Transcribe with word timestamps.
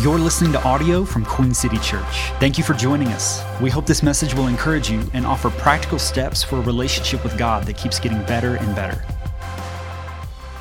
You're 0.00 0.18
listening 0.18 0.52
to 0.52 0.62
audio 0.62 1.04
from 1.04 1.26
Queen 1.26 1.52
City 1.52 1.76
Church. 1.76 2.30
Thank 2.40 2.56
you 2.56 2.64
for 2.64 2.72
joining 2.72 3.08
us. 3.08 3.44
We 3.60 3.68
hope 3.68 3.84
this 3.84 4.02
message 4.02 4.32
will 4.32 4.46
encourage 4.46 4.88
you 4.88 5.02
and 5.12 5.26
offer 5.26 5.50
practical 5.50 5.98
steps 5.98 6.42
for 6.42 6.56
a 6.56 6.62
relationship 6.62 7.22
with 7.22 7.36
God 7.36 7.66
that 7.66 7.76
keeps 7.76 8.00
getting 8.00 8.22
better 8.22 8.54
and 8.54 8.74
better. 8.74 9.04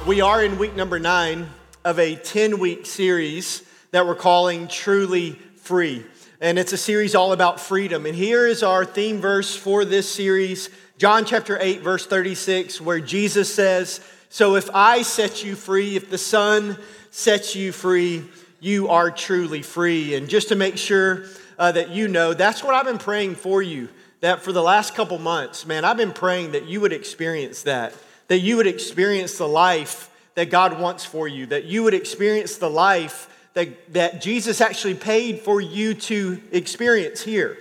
We 0.05 0.19
are 0.19 0.43
in 0.43 0.57
week 0.57 0.75
number 0.75 0.99
nine 0.99 1.47
of 1.85 1.99
a 1.99 2.17
10 2.17 2.59
week 2.59 2.85
series 2.85 3.63
that 3.91 4.05
we're 4.05 4.13
calling 4.13 4.67
Truly 4.67 5.39
Free. 5.55 6.05
And 6.41 6.59
it's 6.59 6.73
a 6.73 6.77
series 6.77 7.15
all 7.15 7.31
about 7.31 7.61
freedom. 7.61 8.05
And 8.05 8.17
here 8.17 8.45
is 8.45 8.61
our 8.61 8.83
theme 8.83 9.21
verse 9.21 9.55
for 9.55 9.85
this 9.85 10.11
series 10.11 10.69
John 10.97 11.23
chapter 11.23 11.57
8, 11.61 11.79
verse 11.81 12.05
36, 12.05 12.81
where 12.81 12.99
Jesus 12.99 13.55
says, 13.55 14.01
So 14.27 14.57
if 14.57 14.69
I 14.73 15.01
set 15.01 15.45
you 15.45 15.55
free, 15.55 15.95
if 15.95 16.09
the 16.09 16.17
Son 16.17 16.77
sets 17.09 17.55
you 17.55 17.71
free, 17.71 18.25
you 18.59 18.89
are 18.89 19.11
truly 19.11 19.61
free. 19.61 20.15
And 20.15 20.29
just 20.29 20.49
to 20.49 20.55
make 20.55 20.77
sure 20.77 21.25
uh, 21.57 21.71
that 21.73 21.89
you 21.89 22.07
know, 22.07 22.33
that's 22.33 22.63
what 22.63 22.73
I've 22.73 22.85
been 22.85 22.97
praying 22.97 23.35
for 23.35 23.61
you. 23.61 23.89
That 24.21 24.41
for 24.41 24.51
the 24.51 24.61
last 24.61 24.95
couple 24.95 25.17
months, 25.17 25.65
man, 25.65 25.85
I've 25.85 25.97
been 25.97 26.11
praying 26.11 26.51
that 26.51 26.65
you 26.65 26.81
would 26.81 26.91
experience 26.91 27.63
that, 27.63 27.93
that 28.27 28.39
you 28.39 28.57
would 28.57 28.67
experience 28.67 29.37
the 29.37 29.47
life 29.47 30.09
that 30.35 30.49
God 30.49 30.79
wants 30.79 31.05
for 31.05 31.27
you, 31.27 31.45
that 31.47 31.65
you 31.65 31.83
would 31.83 31.93
experience 31.93 32.57
the 32.57 32.69
life 32.69 33.27
that, 33.53 33.93
that 33.93 34.21
Jesus 34.21 34.61
actually 34.61 34.95
paid 34.95 35.39
for 35.39 35.61
you 35.61 35.93
to 35.93 36.41
experience 36.51 37.21
here. 37.21 37.57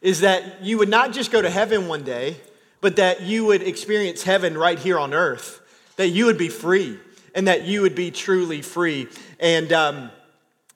Is 0.00 0.20
that 0.20 0.62
you 0.62 0.78
would 0.78 0.88
not 0.88 1.12
just 1.12 1.30
go 1.30 1.42
to 1.42 1.50
heaven 1.50 1.88
one 1.88 2.04
day, 2.04 2.36
but 2.80 2.96
that 2.96 3.22
you 3.22 3.44
would 3.46 3.62
experience 3.62 4.22
heaven 4.22 4.56
right 4.56 4.78
here 4.78 4.98
on 4.98 5.12
earth, 5.12 5.60
that 5.96 6.08
you 6.08 6.26
would 6.26 6.38
be 6.38 6.48
free, 6.48 6.98
and 7.34 7.48
that 7.48 7.64
you 7.64 7.82
would 7.82 7.94
be 7.94 8.10
truly 8.10 8.62
free. 8.62 9.08
And, 9.40 9.72
um, 9.72 10.10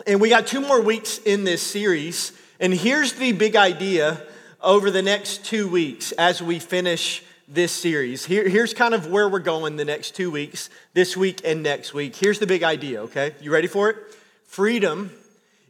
and 0.06 0.20
we 0.20 0.28
got 0.28 0.46
two 0.46 0.60
more 0.60 0.80
weeks 0.80 1.18
in 1.18 1.44
this 1.44 1.62
series. 1.62 2.32
And 2.60 2.72
here's 2.72 3.14
the 3.14 3.32
big 3.32 3.56
idea 3.56 4.22
over 4.60 4.90
the 4.90 5.02
next 5.02 5.44
two 5.44 5.68
weeks 5.68 6.12
as 6.12 6.42
we 6.42 6.58
finish 6.58 7.22
this 7.48 7.72
series. 7.72 8.24
Here, 8.24 8.48
here's 8.48 8.72
kind 8.72 8.94
of 8.94 9.08
where 9.08 9.28
we're 9.28 9.40
going 9.40 9.76
the 9.76 9.84
next 9.84 10.14
two 10.14 10.30
weeks, 10.30 10.70
this 10.94 11.16
week 11.16 11.40
and 11.44 11.62
next 11.62 11.92
week. 11.92 12.16
Here's 12.16 12.38
the 12.38 12.46
big 12.46 12.62
idea, 12.62 13.02
okay? 13.02 13.34
You 13.40 13.52
ready 13.52 13.66
for 13.66 13.90
it? 13.90 13.96
Freedom 14.44 15.10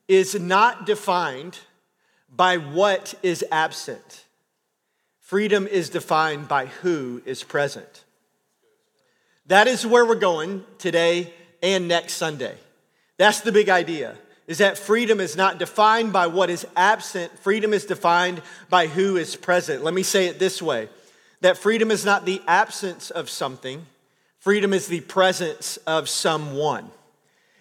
is 0.08 0.38
not 0.38 0.86
defined 0.86 1.58
by 2.34 2.56
what 2.56 3.14
is 3.22 3.44
absent, 3.52 4.24
freedom 5.20 5.66
is 5.66 5.90
defined 5.90 6.48
by 6.48 6.66
who 6.66 7.20
is 7.26 7.42
present. 7.42 8.04
That 9.46 9.66
is 9.66 9.86
where 9.86 10.06
we're 10.06 10.14
going 10.14 10.64
today 10.78 11.32
and 11.62 11.88
next 11.88 12.14
Sunday. 12.14 12.54
That's 13.18 13.40
the 13.40 13.52
big 13.52 13.68
idea. 13.68 14.16
Is 14.46 14.58
that 14.58 14.76
freedom 14.76 15.20
is 15.20 15.36
not 15.36 15.58
defined 15.58 16.12
by 16.12 16.26
what 16.26 16.50
is 16.50 16.66
absent, 16.76 17.38
freedom 17.38 17.72
is 17.72 17.84
defined 17.84 18.42
by 18.68 18.88
who 18.88 19.16
is 19.16 19.36
present. 19.36 19.84
Let 19.84 19.94
me 19.94 20.02
say 20.02 20.26
it 20.26 20.38
this 20.38 20.60
way 20.60 20.88
that 21.42 21.58
freedom 21.58 21.90
is 21.90 22.04
not 22.04 22.24
the 22.24 22.40
absence 22.46 23.10
of 23.10 23.28
something, 23.28 23.86
freedom 24.38 24.72
is 24.72 24.86
the 24.86 25.00
presence 25.00 25.76
of 25.86 26.08
someone. 26.08 26.90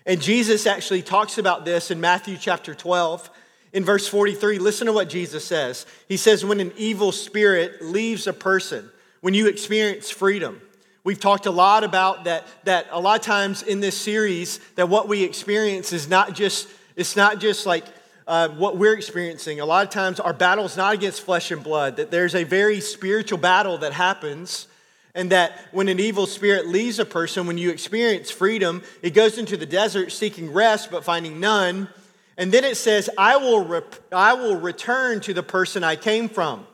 And 0.05 0.21
Jesus 0.21 0.65
actually 0.65 1.02
talks 1.02 1.37
about 1.37 1.65
this 1.65 1.91
in 1.91 2.02
Matthew 2.02 2.37
chapter 2.37 2.73
12. 2.73 3.29
In 3.73 3.85
verse 3.85 4.07
43, 4.07 4.59
listen 4.59 4.87
to 4.87 4.93
what 4.93 5.09
Jesus 5.09 5.45
says. 5.45 5.85
He 6.07 6.17
says, 6.17 6.43
When 6.43 6.59
an 6.59 6.73
evil 6.75 7.11
spirit 7.11 7.81
leaves 7.81 8.27
a 8.27 8.33
person, 8.33 8.89
when 9.21 9.33
you 9.33 9.47
experience 9.47 10.09
freedom, 10.09 10.61
We've 11.03 11.19
talked 11.19 11.47
a 11.47 11.52
lot 11.52 11.83
about 11.83 12.25
that, 12.25 12.45
that 12.66 12.88
a 12.91 12.99
lot 12.99 13.19
of 13.19 13.25
times 13.25 13.63
in 13.63 13.80
this 13.80 13.97
series, 13.97 14.59
that 14.75 14.88
what 14.88 15.08
we 15.08 15.23
experience 15.23 15.93
is 15.93 16.08
not 16.08 16.33
just, 16.35 16.67
it's 16.95 17.16
not 17.16 17.39
just 17.39 17.66
like 17.66 17.85
uh, 18.27 18.49
what 18.49 18.77
we're 18.77 18.93
experiencing. 18.93 19.59
A 19.59 19.66
lot 19.66 19.85
of 19.85 19.91
times 19.91 20.19
our 20.19 20.33
battle 20.33 20.63
is 20.66 20.77
not 20.77 20.93
against 20.93 21.21
flesh 21.23 21.49
and 21.49 21.63
blood, 21.63 21.97
that 21.97 22.11
there's 22.11 22.36
a 22.36 22.43
very 22.43 22.80
spiritual 22.80 23.39
battle 23.39 23.80
that 23.80 23.93
happens. 23.93 24.67
And 25.14 25.31
that 25.31 25.59
when 25.71 25.89
an 25.89 25.99
evil 25.99 26.26
spirit 26.26 26.67
leaves 26.67 26.98
a 26.98 27.03
person, 27.03 27.45
when 27.45 27.58
you 27.58 27.70
experience 27.70 28.31
freedom, 28.31 28.81
it 29.02 29.09
goes 29.09 29.37
into 29.37 29.58
the 29.58 29.65
desert 29.65 30.11
seeking 30.11 30.53
rest 30.53 30.89
but 30.89 31.03
finding 31.03 31.39
none. 31.39 31.89
And 32.37 32.52
then 32.52 32.64
it 32.64 32.77
says, 32.77 33.09
I 33.17 33.36
will, 33.36 33.65
rep- 33.65 33.95
I 34.14 34.33
will 34.36 34.55
return 34.55 35.20
to 35.21 35.33
the 35.33 35.43
person 35.43 35.83
I 35.83 35.97
came 35.97 36.30
from. 36.30 36.65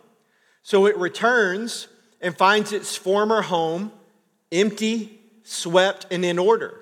So 0.62 0.86
it 0.86 0.98
returns 0.98 1.88
and 2.22 2.38
finds 2.38 2.74
its 2.74 2.96
former 2.96 3.42
home 3.42 3.92
empty, 4.52 5.20
swept, 5.44 6.08
and 6.12 6.24
in 6.26 6.40
order. 6.40 6.82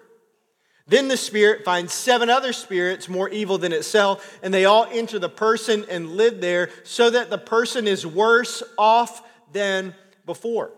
Then 0.87 1.07
the 1.07 1.17
spirit 1.17 1.65
finds 1.65 1.93
seven 1.93 2.29
other 2.29 2.53
spirits 2.53 3.09
more 3.09 3.27
evil 3.29 3.57
than 3.57 3.73
itself, 3.73 4.39
and 4.43 4.53
they 4.53 4.65
all 4.65 4.87
enter 4.91 5.17
the 5.17 5.29
person 5.29 5.85
and 5.89 6.11
live 6.11 6.41
there, 6.41 6.69
so 6.83 7.09
that 7.09 7.29
the 7.29 7.39
person 7.39 7.87
is 7.87 8.05
worse 8.05 8.61
off 8.77 9.23
than 9.51 9.95
before. 10.25 10.71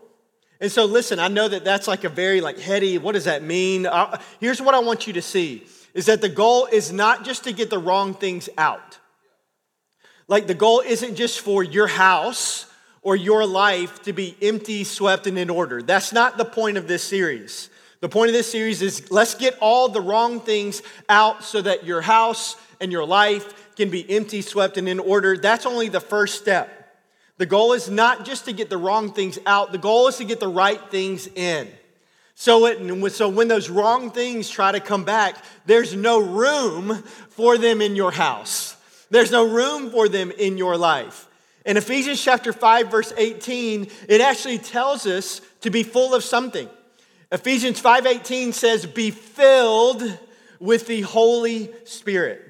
And 0.60 0.72
so, 0.72 0.86
listen, 0.86 1.18
I 1.18 1.28
know 1.28 1.46
that 1.46 1.64
that's 1.64 1.86
like 1.86 2.04
a 2.04 2.08
very 2.08 2.40
like 2.40 2.58
heady. 2.58 2.98
What 2.98 3.12
does 3.12 3.24
that 3.24 3.42
mean? 3.42 3.86
Uh, 3.86 4.18
here's 4.40 4.62
what 4.62 4.74
I 4.74 4.78
want 4.80 5.06
you 5.06 5.12
to 5.12 5.22
see: 5.22 5.66
is 5.92 6.06
that 6.06 6.20
the 6.22 6.28
goal 6.28 6.66
is 6.66 6.90
not 6.90 7.24
just 7.24 7.44
to 7.44 7.52
get 7.52 7.68
the 7.68 7.78
wrong 7.78 8.14
things 8.14 8.48
out. 8.56 8.98
Like 10.26 10.46
the 10.46 10.54
goal 10.54 10.82
isn't 10.84 11.16
just 11.16 11.40
for 11.40 11.62
your 11.62 11.86
house 11.86 12.66
or 13.08 13.16
your 13.16 13.46
life 13.46 14.02
to 14.02 14.12
be 14.12 14.36
empty, 14.42 14.84
swept, 14.84 15.26
and 15.26 15.38
in 15.38 15.48
order. 15.48 15.80
That's 15.80 16.12
not 16.12 16.36
the 16.36 16.44
point 16.44 16.76
of 16.76 16.86
this 16.86 17.02
series. 17.02 17.70
The 18.00 18.08
point 18.10 18.28
of 18.28 18.34
this 18.34 18.52
series 18.52 18.82
is 18.82 19.10
let's 19.10 19.34
get 19.34 19.56
all 19.62 19.88
the 19.88 20.02
wrong 20.02 20.40
things 20.40 20.82
out 21.08 21.42
so 21.42 21.62
that 21.62 21.86
your 21.86 22.02
house 22.02 22.54
and 22.82 22.92
your 22.92 23.06
life 23.06 23.74
can 23.76 23.88
be 23.88 24.04
empty, 24.14 24.42
swept, 24.42 24.76
and 24.76 24.86
in 24.86 25.00
order. 25.00 25.38
That's 25.38 25.64
only 25.64 25.88
the 25.88 26.00
first 26.00 26.38
step. 26.38 27.00
The 27.38 27.46
goal 27.46 27.72
is 27.72 27.88
not 27.88 28.26
just 28.26 28.44
to 28.44 28.52
get 28.52 28.68
the 28.68 28.76
wrong 28.76 29.14
things 29.14 29.38
out, 29.46 29.72
the 29.72 29.78
goal 29.78 30.08
is 30.08 30.18
to 30.18 30.26
get 30.26 30.38
the 30.38 30.46
right 30.46 30.90
things 30.90 31.28
in. 31.28 31.66
So, 32.34 32.66
it, 32.66 33.12
so 33.12 33.30
when 33.30 33.48
those 33.48 33.70
wrong 33.70 34.10
things 34.10 34.50
try 34.50 34.70
to 34.70 34.80
come 34.80 35.04
back, 35.04 35.42
there's 35.64 35.94
no 35.94 36.20
room 36.20 37.02
for 37.30 37.56
them 37.56 37.80
in 37.80 37.96
your 37.96 38.12
house. 38.12 38.76
There's 39.08 39.30
no 39.30 39.48
room 39.48 39.90
for 39.92 40.10
them 40.10 40.30
in 40.30 40.58
your 40.58 40.76
life. 40.76 41.27
In 41.68 41.76
Ephesians 41.76 42.24
chapter 42.24 42.54
5 42.54 42.90
verse 42.90 43.12
18, 43.14 43.88
it 44.08 44.22
actually 44.22 44.56
tells 44.56 45.04
us 45.04 45.42
to 45.60 45.68
be 45.68 45.82
full 45.82 46.14
of 46.14 46.24
something. 46.24 46.66
Ephesians 47.30 47.78
5:18 47.78 48.54
says 48.54 48.86
be 48.86 49.10
filled 49.10 50.02
with 50.58 50.86
the 50.86 51.02
Holy 51.02 51.70
Spirit. 51.84 52.40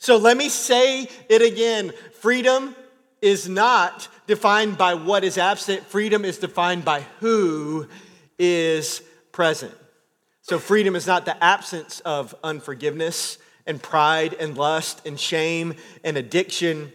So 0.00 0.16
let 0.16 0.36
me 0.36 0.48
say 0.48 1.08
it 1.28 1.40
again. 1.40 1.92
Freedom 2.18 2.74
is 3.22 3.48
not 3.48 4.08
defined 4.26 4.76
by 4.76 4.94
what 4.94 5.22
is 5.22 5.38
absent. 5.38 5.86
Freedom 5.86 6.24
is 6.24 6.38
defined 6.38 6.84
by 6.84 7.06
who 7.20 7.86
is 8.40 9.02
present. 9.30 9.72
So 10.42 10.58
freedom 10.58 10.96
is 10.96 11.06
not 11.06 11.26
the 11.26 11.42
absence 11.42 12.00
of 12.00 12.34
unforgiveness 12.42 13.38
and 13.68 13.80
pride 13.80 14.34
and 14.34 14.58
lust 14.58 15.06
and 15.06 15.18
shame 15.18 15.74
and 16.02 16.16
addiction 16.16 16.92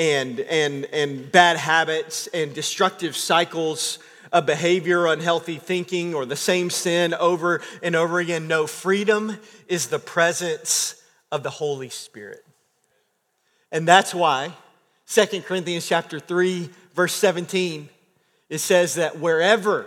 and, 0.00 0.40
and, 0.40 0.86
and 0.86 1.30
bad 1.30 1.58
habits 1.58 2.26
and 2.28 2.54
destructive 2.54 3.14
cycles 3.14 3.98
of 4.32 4.46
behavior, 4.46 5.06
unhealthy 5.06 5.58
thinking, 5.58 6.14
or 6.14 6.24
the 6.24 6.36
same 6.36 6.70
sin 6.70 7.12
over 7.12 7.60
and 7.82 7.94
over 7.94 8.18
again. 8.18 8.48
No, 8.48 8.66
freedom 8.66 9.36
is 9.68 9.88
the 9.88 9.98
presence 9.98 11.02
of 11.30 11.42
the 11.42 11.50
Holy 11.50 11.90
Spirit. 11.90 12.42
And 13.70 13.86
that's 13.86 14.14
why 14.14 14.54
2 15.06 15.42
Corinthians 15.42 15.86
chapter 15.86 16.18
3, 16.18 16.70
verse 16.94 17.12
17, 17.12 17.90
it 18.48 18.58
says 18.58 18.94
that 18.94 19.18
wherever 19.18 19.86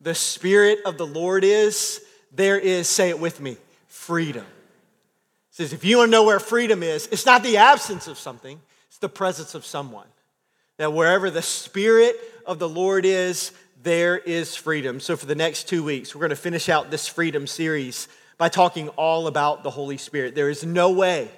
the 0.00 0.14
Spirit 0.14 0.78
of 0.86 0.96
the 0.96 1.06
Lord 1.06 1.44
is, 1.44 2.00
there 2.32 2.58
is, 2.58 2.88
say 2.88 3.10
it 3.10 3.20
with 3.20 3.42
me, 3.42 3.58
freedom. 3.88 4.46
It 5.50 5.54
says, 5.54 5.74
if 5.74 5.84
you 5.84 5.98
want 5.98 6.08
to 6.08 6.12
know 6.12 6.24
where 6.24 6.40
freedom 6.40 6.82
is, 6.82 7.08
it's 7.12 7.26
not 7.26 7.42
the 7.42 7.58
absence 7.58 8.08
of 8.08 8.16
something, 8.16 8.58
it's 8.98 9.02
the 9.02 9.08
presence 9.08 9.54
of 9.54 9.64
someone. 9.64 10.08
That 10.78 10.92
wherever 10.92 11.30
the 11.30 11.40
Spirit 11.40 12.16
of 12.44 12.58
the 12.58 12.68
Lord 12.68 13.04
is, 13.04 13.52
there 13.80 14.18
is 14.18 14.56
freedom. 14.56 14.98
So, 14.98 15.16
for 15.16 15.26
the 15.26 15.36
next 15.36 15.68
two 15.68 15.84
weeks, 15.84 16.16
we're 16.16 16.20
going 16.20 16.30
to 16.30 16.36
finish 16.36 16.68
out 16.68 16.90
this 16.90 17.06
freedom 17.06 17.46
series 17.46 18.08
by 18.38 18.48
talking 18.48 18.88
all 18.90 19.28
about 19.28 19.62
the 19.62 19.70
Holy 19.70 19.98
Spirit. 19.98 20.34
There 20.34 20.50
is 20.50 20.64
no 20.64 20.90
way 20.90 21.30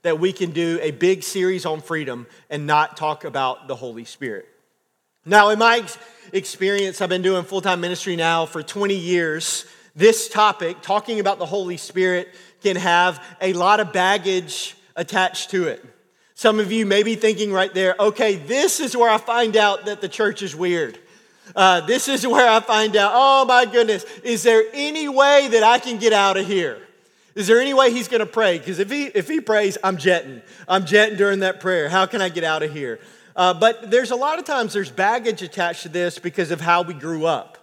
that 0.00 0.20
we 0.20 0.32
can 0.32 0.52
do 0.52 0.78
a 0.80 0.90
big 0.90 1.22
series 1.22 1.66
on 1.66 1.82
freedom 1.82 2.26
and 2.48 2.66
not 2.66 2.96
talk 2.96 3.24
about 3.24 3.68
the 3.68 3.76
Holy 3.76 4.06
Spirit. 4.06 4.48
Now, 5.26 5.50
in 5.50 5.58
my 5.58 5.86
experience, 6.32 7.02
I've 7.02 7.10
been 7.10 7.20
doing 7.20 7.44
full 7.44 7.60
time 7.60 7.82
ministry 7.82 8.16
now 8.16 8.46
for 8.46 8.62
20 8.62 8.94
years. 8.94 9.66
This 9.94 10.30
topic, 10.30 10.80
talking 10.80 11.20
about 11.20 11.38
the 11.38 11.44
Holy 11.44 11.76
Spirit, 11.76 12.28
can 12.62 12.76
have 12.76 13.22
a 13.42 13.52
lot 13.52 13.80
of 13.80 13.92
baggage 13.92 14.76
attached 14.96 15.50
to 15.50 15.64
it. 15.68 15.84
Some 16.34 16.58
of 16.58 16.72
you 16.72 16.86
may 16.86 17.02
be 17.02 17.14
thinking 17.14 17.52
right 17.52 17.72
there, 17.72 17.94
okay, 17.98 18.36
this 18.36 18.80
is 18.80 18.96
where 18.96 19.10
I 19.10 19.18
find 19.18 19.56
out 19.56 19.86
that 19.86 20.00
the 20.00 20.08
church 20.08 20.42
is 20.42 20.56
weird. 20.56 20.98
Uh, 21.54 21.80
this 21.82 22.08
is 22.08 22.26
where 22.26 22.48
I 22.48 22.60
find 22.60 22.96
out, 22.96 23.12
oh 23.14 23.44
my 23.44 23.66
goodness, 23.66 24.04
is 24.24 24.42
there 24.42 24.64
any 24.72 25.08
way 25.08 25.48
that 25.52 25.62
I 25.62 25.78
can 25.78 25.98
get 25.98 26.12
out 26.12 26.36
of 26.36 26.46
here? 26.46 26.78
Is 27.34 27.46
there 27.46 27.60
any 27.60 27.74
way 27.74 27.90
he's 27.90 28.08
going 28.08 28.20
to 28.20 28.26
pray? 28.26 28.58
Because 28.58 28.78
if 28.78 28.90
he, 28.90 29.04
if 29.06 29.28
he 29.28 29.40
prays, 29.40 29.78
I'm 29.82 29.96
jetting. 29.96 30.42
I'm 30.68 30.84
jetting 30.84 31.16
during 31.16 31.40
that 31.40 31.60
prayer. 31.60 31.88
How 31.88 32.06
can 32.06 32.20
I 32.20 32.28
get 32.28 32.44
out 32.44 32.62
of 32.62 32.72
here? 32.72 33.00
Uh, 33.34 33.54
but 33.54 33.90
there's 33.90 34.10
a 34.10 34.16
lot 34.16 34.38
of 34.38 34.44
times 34.44 34.74
there's 34.74 34.90
baggage 34.90 35.42
attached 35.42 35.82
to 35.82 35.88
this 35.88 36.18
because 36.18 36.50
of 36.50 36.60
how 36.60 36.82
we 36.82 36.92
grew 36.92 37.24
up 37.24 37.58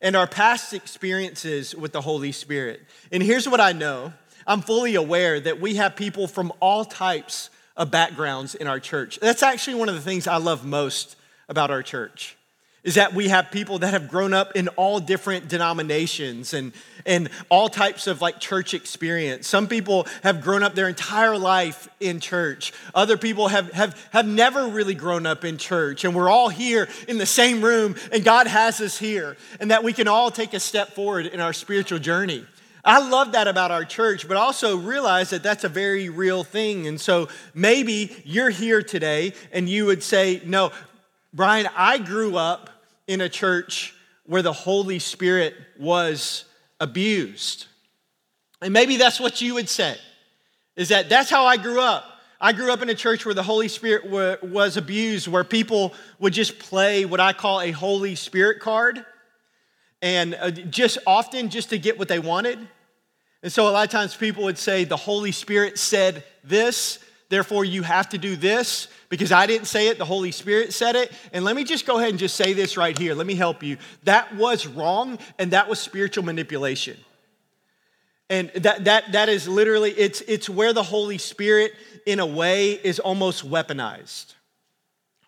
and 0.00 0.16
our 0.16 0.26
past 0.26 0.72
experiences 0.72 1.74
with 1.74 1.92
the 1.92 2.00
Holy 2.00 2.32
Spirit. 2.32 2.82
And 3.12 3.22
here's 3.22 3.48
what 3.48 3.60
I 3.60 3.72
know 3.72 4.12
I'm 4.46 4.60
fully 4.60 4.94
aware 4.94 5.40
that 5.40 5.60
we 5.60 5.76
have 5.76 5.96
people 5.96 6.26
from 6.26 6.52
all 6.60 6.84
types 6.84 7.50
of 7.76 7.90
backgrounds 7.90 8.54
in 8.54 8.66
our 8.66 8.80
church. 8.80 9.18
That's 9.20 9.42
actually 9.42 9.74
one 9.76 9.88
of 9.88 9.94
the 9.94 10.00
things 10.00 10.26
I 10.26 10.36
love 10.36 10.64
most 10.64 11.16
about 11.48 11.70
our 11.70 11.82
church 11.82 12.36
is 12.84 12.96
that 12.96 13.14
we 13.14 13.28
have 13.28 13.50
people 13.50 13.78
that 13.78 13.94
have 13.94 14.08
grown 14.08 14.34
up 14.34 14.54
in 14.54 14.68
all 14.68 15.00
different 15.00 15.48
denominations 15.48 16.52
and, 16.52 16.72
and 17.06 17.30
all 17.48 17.70
types 17.70 18.06
of 18.06 18.20
like 18.20 18.38
church 18.38 18.74
experience. 18.74 19.48
Some 19.48 19.66
people 19.66 20.06
have 20.22 20.42
grown 20.42 20.62
up 20.62 20.74
their 20.74 20.86
entire 20.86 21.38
life 21.38 21.88
in 21.98 22.20
church. 22.20 22.74
Other 22.94 23.16
people 23.16 23.48
have, 23.48 23.72
have, 23.72 24.08
have 24.12 24.26
never 24.26 24.68
really 24.68 24.94
grown 24.94 25.24
up 25.24 25.46
in 25.46 25.56
church. 25.56 26.04
And 26.04 26.14
we're 26.14 26.28
all 26.28 26.50
here 26.50 26.86
in 27.08 27.16
the 27.16 27.26
same 27.26 27.62
room, 27.62 27.96
and 28.12 28.22
God 28.22 28.46
has 28.46 28.82
us 28.82 28.98
here, 28.98 29.38
and 29.58 29.70
that 29.70 29.82
we 29.82 29.94
can 29.94 30.06
all 30.06 30.30
take 30.30 30.52
a 30.52 30.60
step 30.60 30.90
forward 30.90 31.24
in 31.26 31.40
our 31.40 31.54
spiritual 31.54 31.98
journey. 31.98 32.44
I 32.84 33.08
love 33.08 33.32
that 33.32 33.48
about 33.48 33.70
our 33.70 33.84
church, 33.84 34.28
but 34.28 34.36
also 34.36 34.76
realize 34.76 35.30
that 35.30 35.42
that's 35.42 35.64
a 35.64 35.68
very 35.68 36.10
real 36.10 36.44
thing. 36.44 36.86
And 36.86 37.00
so 37.00 37.28
maybe 37.54 38.14
you're 38.24 38.50
here 38.50 38.82
today 38.82 39.32
and 39.52 39.68
you 39.68 39.86
would 39.86 40.02
say, 40.02 40.42
No, 40.44 40.70
Brian, 41.32 41.68
I 41.74 41.98
grew 41.98 42.36
up 42.36 42.70
in 43.06 43.20
a 43.20 43.28
church 43.28 43.94
where 44.26 44.42
the 44.42 44.52
Holy 44.52 44.98
Spirit 44.98 45.54
was 45.78 46.44
abused. 46.80 47.66
And 48.60 48.72
maybe 48.72 48.96
that's 48.96 49.20
what 49.20 49.40
you 49.40 49.54
would 49.54 49.68
say, 49.68 49.96
is 50.76 50.88
that 50.88 51.08
that's 51.08 51.30
how 51.30 51.46
I 51.46 51.56
grew 51.56 51.80
up. 51.80 52.04
I 52.40 52.52
grew 52.52 52.72
up 52.72 52.82
in 52.82 52.90
a 52.90 52.94
church 52.94 53.24
where 53.24 53.34
the 53.34 53.42
Holy 53.42 53.68
Spirit 53.68 54.10
was 54.42 54.76
abused, 54.76 55.28
where 55.28 55.44
people 55.44 55.94
would 56.18 56.34
just 56.34 56.58
play 56.58 57.04
what 57.06 57.20
I 57.20 57.32
call 57.32 57.60
a 57.60 57.70
Holy 57.70 58.14
Spirit 58.16 58.60
card, 58.60 59.04
and 60.02 60.34
uh, 60.34 60.50
just 60.50 60.98
often 61.06 61.48
just 61.48 61.70
to 61.70 61.78
get 61.78 61.98
what 61.98 62.08
they 62.08 62.18
wanted. 62.18 62.58
And 63.44 63.52
so 63.52 63.68
a 63.68 63.70
lot 63.70 63.84
of 63.84 63.90
times 63.90 64.16
people 64.16 64.44
would 64.44 64.56
say, 64.56 64.84
The 64.84 64.96
Holy 64.96 65.30
Spirit 65.30 65.78
said 65.78 66.24
this, 66.42 66.98
therefore 67.28 67.66
you 67.66 67.82
have 67.82 68.08
to 68.08 68.18
do 68.18 68.36
this 68.36 68.88
because 69.10 69.32
I 69.32 69.46
didn't 69.46 69.66
say 69.66 69.88
it, 69.88 69.98
the 69.98 70.04
Holy 70.06 70.32
Spirit 70.32 70.72
said 70.72 70.96
it. 70.96 71.12
And 71.30 71.44
let 71.44 71.54
me 71.54 71.62
just 71.62 71.84
go 71.84 71.98
ahead 71.98 72.08
and 72.08 72.18
just 72.18 72.36
say 72.36 72.54
this 72.54 72.78
right 72.78 72.96
here. 72.96 73.14
Let 73.14 73.26
me 73.26 73.34
help 73.34 73.62
you. 73.62 73.76
That 74.04 74.34
was 74.34 74.66
wrong, 74.66 75.18
and 75.38 75.50
that 75.50 75.68
was 75.68 75.78
spiritual 75.78 76.24
manipulation. 76.24 76.96
And 78.30 78.50
that, 78.54 78.84
that, 78.84 79.12
that 79.12 79.28
is 79.28 79.46
literally, 79.46 79.90
it's, 79.90 80.22
it's 80.22 80.48
where 80.48 80.72
the 80.72 80.82
Holy 80.82 81.18
Spirit, 81.18 81.74
in 82.06 82.20
a 82.20 82.26
way, 82.26 82.72
is 82.72 82.98
almost 82.98 83.46
weaponized. 83.48 84.32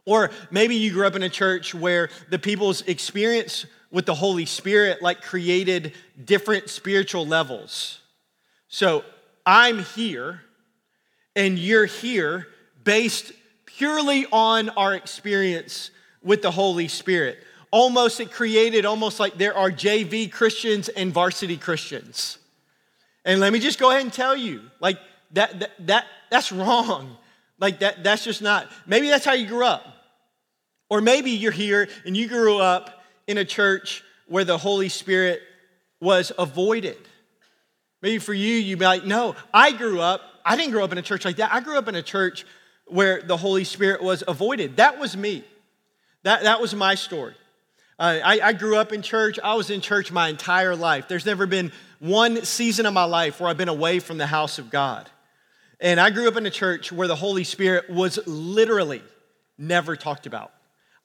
Or 0.06 0.30
maybe 0.50 0.74
you 0.74 0.90
grew 0.90 1.06
up 1.06 1.16
in 1.16 1.22
a 1.22 1.28
church 1.28 1.74
where 1.74 2.08
the 2.30 2.38
people's 2.38 2.80
experience 2.82 3.66
with 3.90 4.06
the 4.06 4.14
Holy 4.14 4.46
Spirit 4.46 5.02
like 5.02 5.20
created 5.20 5.92
different 6.24 6.70
spiritual 6.70 7.26
levels. 7.26 8.00
So 8.76 9.05
I'm 9.46 9.78
here 9.78 10.43
and 11.34 11.58
you're 11.58 11.87
here 11.87 12.46
based 12.84 13.32
purely 13.64 14.26
on 14.31 14.69
our 14.69 14.93
experience 14.93 15.90
with 16.23 16.43
the 16.43 16.50
Holy 16.50 16.87
Spirit. 16.87 17.38
Almost, 17.70 18.20
it 18.20 18.31
created 18.31 18.84
almost 18.84 19.19
like 19.19 19.38
there 19.38 19.56
are 19.56 19.70
JV 19.70 20.31
Christians 20.31 20.90
and 20.90 21.11
varsity 21.11 21.56
Christians. 21.56 22.37
And 23.25 23.40
let 23.40 23.50
me 23.50 23.61
just 23.61 23.78
go 23.78 23.88
ahead 23.88 24.02
and 24.02 24.12
tell 24.12 24.37
you, 24.37 24.61
like, 24.78 24.99
that, 25.31 25.58
that, 25.58 25.87
that 25.87 26.05
that's 26.28 26.52
wrong. 26.52 27.17
Like, 27.58 27.78
that, 27.78 28.05
that's 28.05 28.25
just 28.25 28.43
not. 28.43 28.70
Maybe 28.87 29.08
that's 29.08 29.25
how 29.25 29.32
you 29.32 29.46
grew 29.46 29.64
up. 29.64 29.87
Or 30.90 31.00
maybe 31.00 31.31
you're 31.31 31.50
here 31.50 31.88
and 32.05 32.14
you 32.14 32.28
grew 32.28 32.58
up 32.58 33.02
in 33.26 33.38
a 33.38 33.44
church 33.46 34.05
where 34.28 34.44
the 34.44 34.58
Holy 34.58 34.90
Spirit 34.90 35.40
was 35.99 36.31
avoided. 36.38 36.99
Maybe 38.06 38.18
for 38.18 38.34
you, 38.34 38.54
you'd 38.54 38.78
be 38.78 38.84
like, 38.84 39.04
no, 39.04 39.34
I 39.52 39.72
grew 39.72 40.00
up, 40.00 40.20
I 40.44 40.56
didn't 40.56 40.70
grow 40.70 40.84
up 40.84 40.92
in 40.92 40.98
a 40.98 41.02
church 41.02 41.24
like 41.24 41.38
that. 41.38 41.52
I 41.52 41.58
grew 41.58 41.76
up 41.76 41.88
in 41.88 41.96
a 41.96 42.04
church 42.04 42.46
where 42.86 43.20
the 43.20 43.36
Holy 43.36 43.64
Spirit 43.64 44.00
was 44.00 44.22
avoided. 44.28 44.76
That 44.76 45.00
was 45.00 45.16
me. 45.16 45.42
That, 46.22 46.44
that 46.44 46.60
was 46.60 46.72
my 46.72 46.94
story. 46.94 47.34
Uh, 47.98 48.20
I, 48.22 48.38
I 48.40 48.52
grew 48.52 48.76
up 48.76 48.92
in 48.92 49.02
church. 49.02 49.40
I 49.42 49.54
was 49.54 49.70
in 49.70 49.80
church 49.80 50.12
my 50.12 50.28
entire 50.28 50.76
life. 50.76 51.08
There's 51.08 51.26
never 51.26 51.46
been 51.46 51.72
one 51.98 52.44
season 52.44 52.86
of 52.86 52.94
my 52.94 53.06
life 53.06 53.40
where 53.40 53.50
I've 53.50 53.56
been 53.56 53.68
away 53.68 53.98
from 53.98 54.18
the 54.18 54.26
house 54.28 54.60
of 54.60 54.70
God. 54.70 55.10
And 55.80 55.98
I 55.98 56.10
grew 56.10 56.28
up 56.28 56.36
in 56.36 56.46
a 56.46 56.50
church 56.50 56.92
where 56.92 57.08
the 57.08 57.16
Holy 57.16 57.42
Spirit 57.42 57.90
was 57.90 58.24
literally 58.24 59.02
never 59.58 59.96
talked 59.96 60.26
about. 60.26 60.52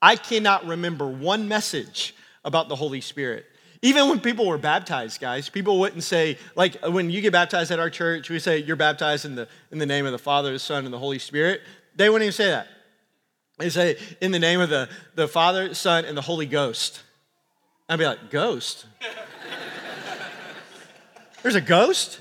I 0.03 0.18
cannot 0.18 0.68
remember 0.68 1.07
one 1.07 1.48
message 1.48 2.13
about 2.45 2.69
the 2.69 2.75
Holy 2.75 3.01
Spirit. 3.01 3.48
Even 3.83 4.10
when 4.10 4.19
people 4.19 4.48
were 4.48 4.60
baptized, 4.60 5.19
guys, 5.19 5.50
people 5.50 5.80
wouldn't 5.80 6.04
say, 6.04 6.38
like 6.56 6.78
when 6.86 7.10
you 7.10 7.19
get 7.19 7.33
baptized 7.33 7.72
at 7.72 7.80
our 7.80 7.89
church, 7.89 8.30
we 8.30 8.38
say, 8.38 8.60
You're 8.60 8.75
baptized 8.75 9.25
in 9.25 9.36
the, 9.36 9.48
in 9.72 9.80
the 9.80 9.86
name 9.86 10.06
of 10.06 10.12
the 10.12 10.19
Father, 10.19 10.54
the 10.54 10.60
Son, 10.60 10.86
and 10.86 10.94
the 10.94 11.00
Holy 11.00 11.18
Spirit. 11.18 11.62
They 11.95 12.10
wouldn't 12.10 12.24
even 12.24 12.33
say 12.33 12.51
that. 12.51 12.68
They 13.57 13.69
say, 13.69 13.98
In 14.22 14.31
the 14.31 14.39
name 14.39 14.62
of 14.62 14.69
the, 14.69 14.88
the 15.16 15.28
Father, 15.28 15.74
Son, 15.74 16.06
and 16.06 16.16
the 16.16 16.22
Holy 16.22 16.45
Ghost. 16.45 17.01
I'd 17.89 17.98
be 17.98 18.06
like, 18.06 18.30
Ghost? 18.30 18.86
There's 21.42 21.56
a 21.56 21.62
ghost? 21.62 22.19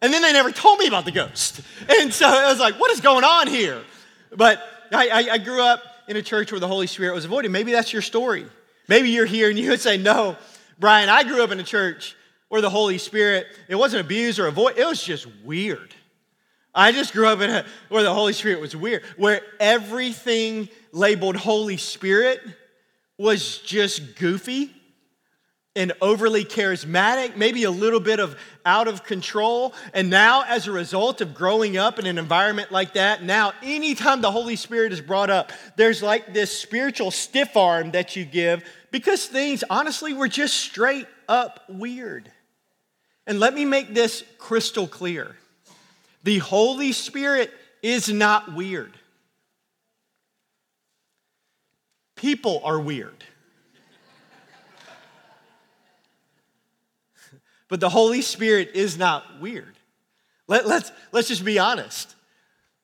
And 0.00 0.12
then 0.12 0.22
they 0.22 0.32
never 0.32 0.50
told 0.50 0.78
me 0.78 0.86
about 0.86 1.04
the 1.04 1.12
ghost. 1.12 1.60
And 2.00 2.12
so 2.12 2.26
I 2.26 2.50
was 2.50 2.58
like, 2.58 2.80
What 2.80 2.90
is 2.92 3.02
going 3.02 3.24
on 3.24 3.46
here? 3.46 3.82
But 4.34 4.62
I, 4.90 5.08
I, 5.08 5.32
I 5.32 5.38
grew 5.38 5.62
up 5.62 5.82
in 6.08 6.16
a 6.16 6.22
church 6.22 6.50
where 6.50 6.60
the 6.60 6.68
Holy 6.68 6.86
Spirit 6.86 7.14
was 7.14 7.26
avoided. 7.26 7.50
Maybe 7.50 7.72
that's 7.72 7.92
your 7.92 8.02
story. 8.02 8.46
Maybe 8.88 9.10
you're 9.10 9.26
here 9.26 9.50
and 9.50 9.58
you 9.58 9.70
would 9.70 9.80
say, 9.80 9.96
No, 9.96 10.36
Brian, 10.78 11.08
I 11.08 11.24
grew 11.24 11.42
up 11.42 11.50
in 11.50 11.60
a 11.60 11.64
church 11.64 12.16
where 12.48 12.60
the 12.60 12.70
Holy 12.70 12.98
Spirit, 12.98 13.46
it 13.68 13.74
wasn't 13.74 14.04
abused 14.04 14.38
or 14.38 14.46
avoided, 14.46 14.78
it 14.78 14.86
was 14.86 15.02
just 15.02 15.26
weird. 15.44 15.94
I 16.74 16.92
just 16.92 17.14
grew 17.14 17.26
up 17.26 17.40
in 17.40 17.50
a, 17.50 17.64
where 17.88 18.02
the 18.02 18.12
Holy 18.12 18.34
Spirit 18.34 18.60
was 18.60 18.76
weird, 18.76 19.02
where 19.16 19.40
everything 19.58 20.68
labeled 20.92 21.36
Holy 21.36 21.78
Spirit 21.78 22.40
was 23.18 23.58
just 23.58 24.16
goofy 24.16 24.72
and 25.74 25.92
overly 26.00 26.44
charismatic, 26.44 27.36
maybe 27.36 27.64
a 27.64 27.70
little 27.70 28.00
bit 28.00 28.18
of 28.18 28.36
out 28.64 28.88
of 28.88 29.04
control. 29.04 29.74
And 29.92 30.08
now, 30.08 30.42
as 30.48 30.66
a 30.66 30.72
result 30.72 31.20
of 31.20 31.34
growing 31.34 31.76
up 31.76 31.98
in 31.98 32.06
an 32.06 32.18
environment 32.18 32.72
like 32.72 32.94
that, 32.94 33.22
now 33.22 33.52
anytime 33.62 34.22
the 34.22 34.30
Holy 34.30 34.56
Spirit 34.56 34.92
is 34.92 35.00
brought 35.00 35.30
up, 35.30 35.52
there's 35.76 36.02
like 36.02 36.32
this 36.32 36.56
spiritual 36.56 37.10
stiff 37.10 37.56
arm 37.56 37.90
that 37.92 38.16
you 38.16 38.24
give 38.24 38.64
because 38.90 39.26
things, 39.26 39.64
honestly, 39.68 40.12
were 40.12 40.28
just 40.28 40.54
straight 40.54 41.06
up 41.28 41.64
weird. 41.68 42.30
And 43.26 43.40
let 43.40 43.54
me 43.54 43.64
make 43.64 43.94
this 43.94 44.24
crystal 44.38 44.86
clear 44.86 45.36
the 46.22 46.38
Holy 46.38 46.92
Spirit 46.92 47.52
is 47.82 48.12
not 48.12 48.54
weird, 48.54 48.92
people 52.16 52.60
are 52.64 52.80
weird. 52.80 53.24
But 57.68 57.80
the 57.80 57.88
Holy 57.88 58.22
Spirit 58.22 58.70
is 58.74 58.96
not 58.96 59.40
weird. 59.40 59.74
Let, 60.46 60.68
let's, 60.68 60.92
let's 61.10 61.26
just 61.26 61.44
be 61.44 61.58
honest. 61.58 62.14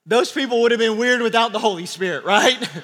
Those 0.07 0.33
people 0.33 0.63
would 0.63 0.73
have 0.73 0.81
been 0.81 0.99
weird 0.99 1.21
without 1.21 1.53
the 1.53 1.61
Holy 1.61 1.87
Spirit, 1.87 2.25
right? 2.25 2.59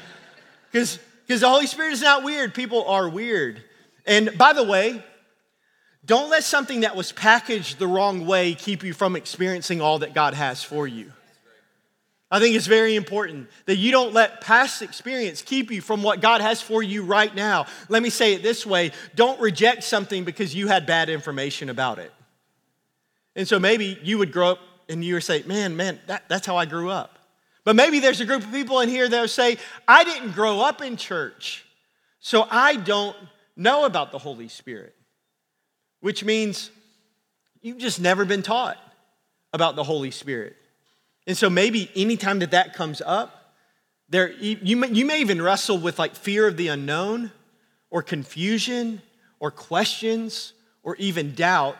Because 0.70 0.98
the 1.28 1.48
Holy 1.48 1.66
Spirit 1.66 1.92
is 1.92 2.02
not 2.02 2.24
weird. 2.24 2.54
People 2.54 2.84
are 2.86 3.08
weird. 3.08 3.62
And 4.06 4.36
by 4.38 4.54
the 4.54 4.64
way, 4.64 5.04
don't 6.04 6.30
let 6.30 6.42
something 6.42 6.80
that 6.80 6.96
was 6.96 7.12
packaged 7.12 7.78
the 7.78 7.86
wrong 7.86 8.26
way 8.26 8.54
keep 8.54 8.82
you 8.82 8.94
from 8.94 9.14
experiencing 9.14 9.82
all 9.82 9.98
that 9.98 10.14
God 10.14 10.32
has 10.32 10.64
for 10.64 10.88
you. 10.88 11.12
I 12.30 12.40
think 12.40 12.56
it's 12.56 12.66
very 12.66 12.94
important 12.94 13.48
that 13.66 13.76
you 13.76 13.90
don't 13.90 14.12
let 14.12 14.40
past 14.40 14.82
experience 14.82 15.40
keep 15.40 15.70
you 15.70 15.80
from 15.80 16.02
what 16.02 16.20
God 16.20 16.40
has 16.40 16.60
for 16.60 16.82
you 16.82 17.02
right 17.02 17.34
now. 17.34 17.66
Let 17.88 18.02
me 18.02 18.10
say 18.10 18.34
it 18.34 18.42
this 18.42 18.66
way 18.66 18.92
don't 19.14 19.40
reject 19.40 19.84
something 19.84 20.24
because 20.24 20.54
you 20.54 20.68
had 20.68 20.86
bad 20.86 21.08
information 21.08 21.68
about 21.68 21.98
it. 21.98 22.12
And 23.34 23.46
so 23.46 23.58
maybe 23.58 23.98
you 24.02 24.18
would 24.18 24.32
grow 24.32 24.52
up 24.52 24.58
and 24.88 25.04
you 25.04 25.14
would 25.14 25.22
say, 25.22 25.42
man, 25.44 25.76
man, 25.76 26.00
that, 26.06 26.24
that's 26.28 26.46
how 26.46 26.56
I 26.56 26.64
grew 26.64 26.90
up. 26.90 27.17
But 27.68 27.76
maybe 27.76 28.00
there's 28.00 28.22
a 28.22 28.24
group 28.24 28.42
of 28.44 28.50
people 28.50 28.80
in 28.80 28.88
here 28.88 29.06
that 29.06 29.20
will 29.20 29.28
say, 29.28 29.58
I 29.86 30.02
didn't 30.02 30.32
grow 30.32 30.62
up 30.62 30.80
in 30.80 30.96
church, 30.96 31.66
so 32.18 32.46
I 32.50 32.76
don't 32.76 33.14
know 33.56 33.84
about 33.84 34.10
the 34.10 34.16
Holy 34.16 34.48
Spirit, 34.48 34.94
which 36.00 36.24
means 36.24 36.70
you've 37.60 37.76
just 37.76 38.00
never 38.00 38.24
been 38.24 38.40
taught 38.42 38.78
about 39.52 39.76
the 39.76 39.84
Holy 39.84 40.10
Spirit. 40.10 40.56
And 41.26 41.36
so 41.36 41.50
maybe 41.50 41.90
anytime 41.94 42.38
that 42.38 42.52
that 42.52 42.72
comes 42.72 43.02
up, 43.04 43.52
there, 44.08 44.32
you, 44.32 44.78
may, 44.78 44.88
you 44.88 45.04
may 45.04 45.20
even 45.20 45.42
wrestle 45.42 45.76
with 45.76 45.98
like 45.98 46.16
fear 46.16 46.48
of 46.48 46.56
the 46.56 46.68
unknown 46.68 47.32
or 47.90 48.02
confusion 48.02 49.02
or 49.40 49.50
questions 49.50 50.54
or 50.82 50.96
even 50.96 51.34
doubt 51.34 51.76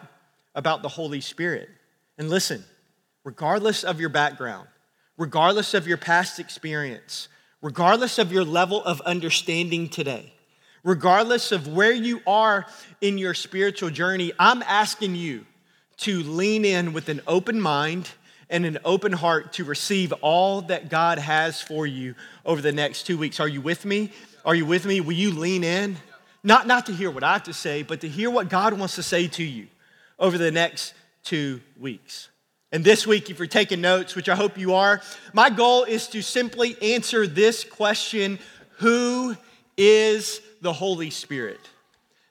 about 0.55 0.83
the 0.83 0.91
Holy 0.91 1.23
Spirit. 1.23 1.71
And 2.19 2.29
listen, 2.29 2.63
regardless 3.25 3.85
of 3.85 4.01
your 4.01 4.11
background, 4.11 4.69
regardless 5.19 5.75
of 5.75 5.87
your 5.87 5.99
past 5.99 6.39
experience, 6.39 7.29
regardless 7.61 8.19
of 8.19 8.33
your 8.33 8.45
level 8.45 8.83
of 8.85 9.01
understanding 9.03 9.89
today, 9.89 10.33
regardless 10.85 11.53
of 11.53 11.67
where 11.67 11.93
you 11.93 12.23
are 12.27 12.65
in 13.01 13.19
your 13.19 13.35
spiritual 13.35 13.91
journey, 13.91 14.33
I'm 14.39 14.63
asking 14.63 15.17
you 15.17 15.45
to 15.99 16.23
lean 16.23 16.65
in 16.65 16.93
with 16.93 17.09
an 17.09 17.21
open 17.27 17.61
mind 17.61 18.09
and 18.49 18.65
an 18.65 18.79
open 18.85 19.13
heart 19.13 19.53
to 19.55 19.65
receive 19.65 20.13
all 20.23 20.63
that 20.63 20.89
God 20.89 21.19
has 21.19 21.61
for 21.61 21.87
you 21.87 22.15
over 22.47 22.63
the 22.63 22.73
next 22.73 23.03
two 23.03 23.19
weeks. 23.19 23.41
Are 23.41 23.49
you 23.49 23.61
with 23.61 23.85
me? 23.85 24.13
Are 24.45 24.55
you 24.55 24.65
with 24.65 24.87
me? 24.87 25.01
Will 25.01 25.13
you 25.13 25.33
lean 25.33 25.65
in? 25.65 25.97
Not, 26.45 26.67
not 26.67 26.87
to 26.87 26.93
hear 26.93 27.11
what 27.11 27.25
I 27.25 27.35
have 27.35 27.43
to 27.45 27.53
say, 27.53 27.83
but 27.83 28.01
to 28.03 28.09
hear 28.09 28.31
what 28.31 28.49
God 28.49 28.73
wants 28.79 28.95
to 28.95 29.03
say 29.03 29.27
to 29.29 29.43
you 29.43 29.67
over 30.19 30.39
the 30.39 30.53
next 30.53 30.95
two 31.25 31.61
weeks. 31.79 32.29
And 32.71 32.85
this 32.85 33.07
week, 33.07 33.31
if 33.31 33.39
you're 33.39 33.49
taking 33.49 33.81
notes, 33.81 34.15
which 34.15 34.29
I 34.29 34.35
hope 34.35 34.59
you 34.59 34.75
are, 34.75 35.01
my 35.33 35.49
goal 35.49 35.85
is 35.85 36.07
to 36.09 36.21
simply 36.21 36.77
answer 36.83 37.27
this 37.27 37.65
question 37.65 38.39
Who 38.79 39.37
is 39.79 40.43
the 40.61 40.75
Holy 40.75 41.09
Spirit? 41.09 41.61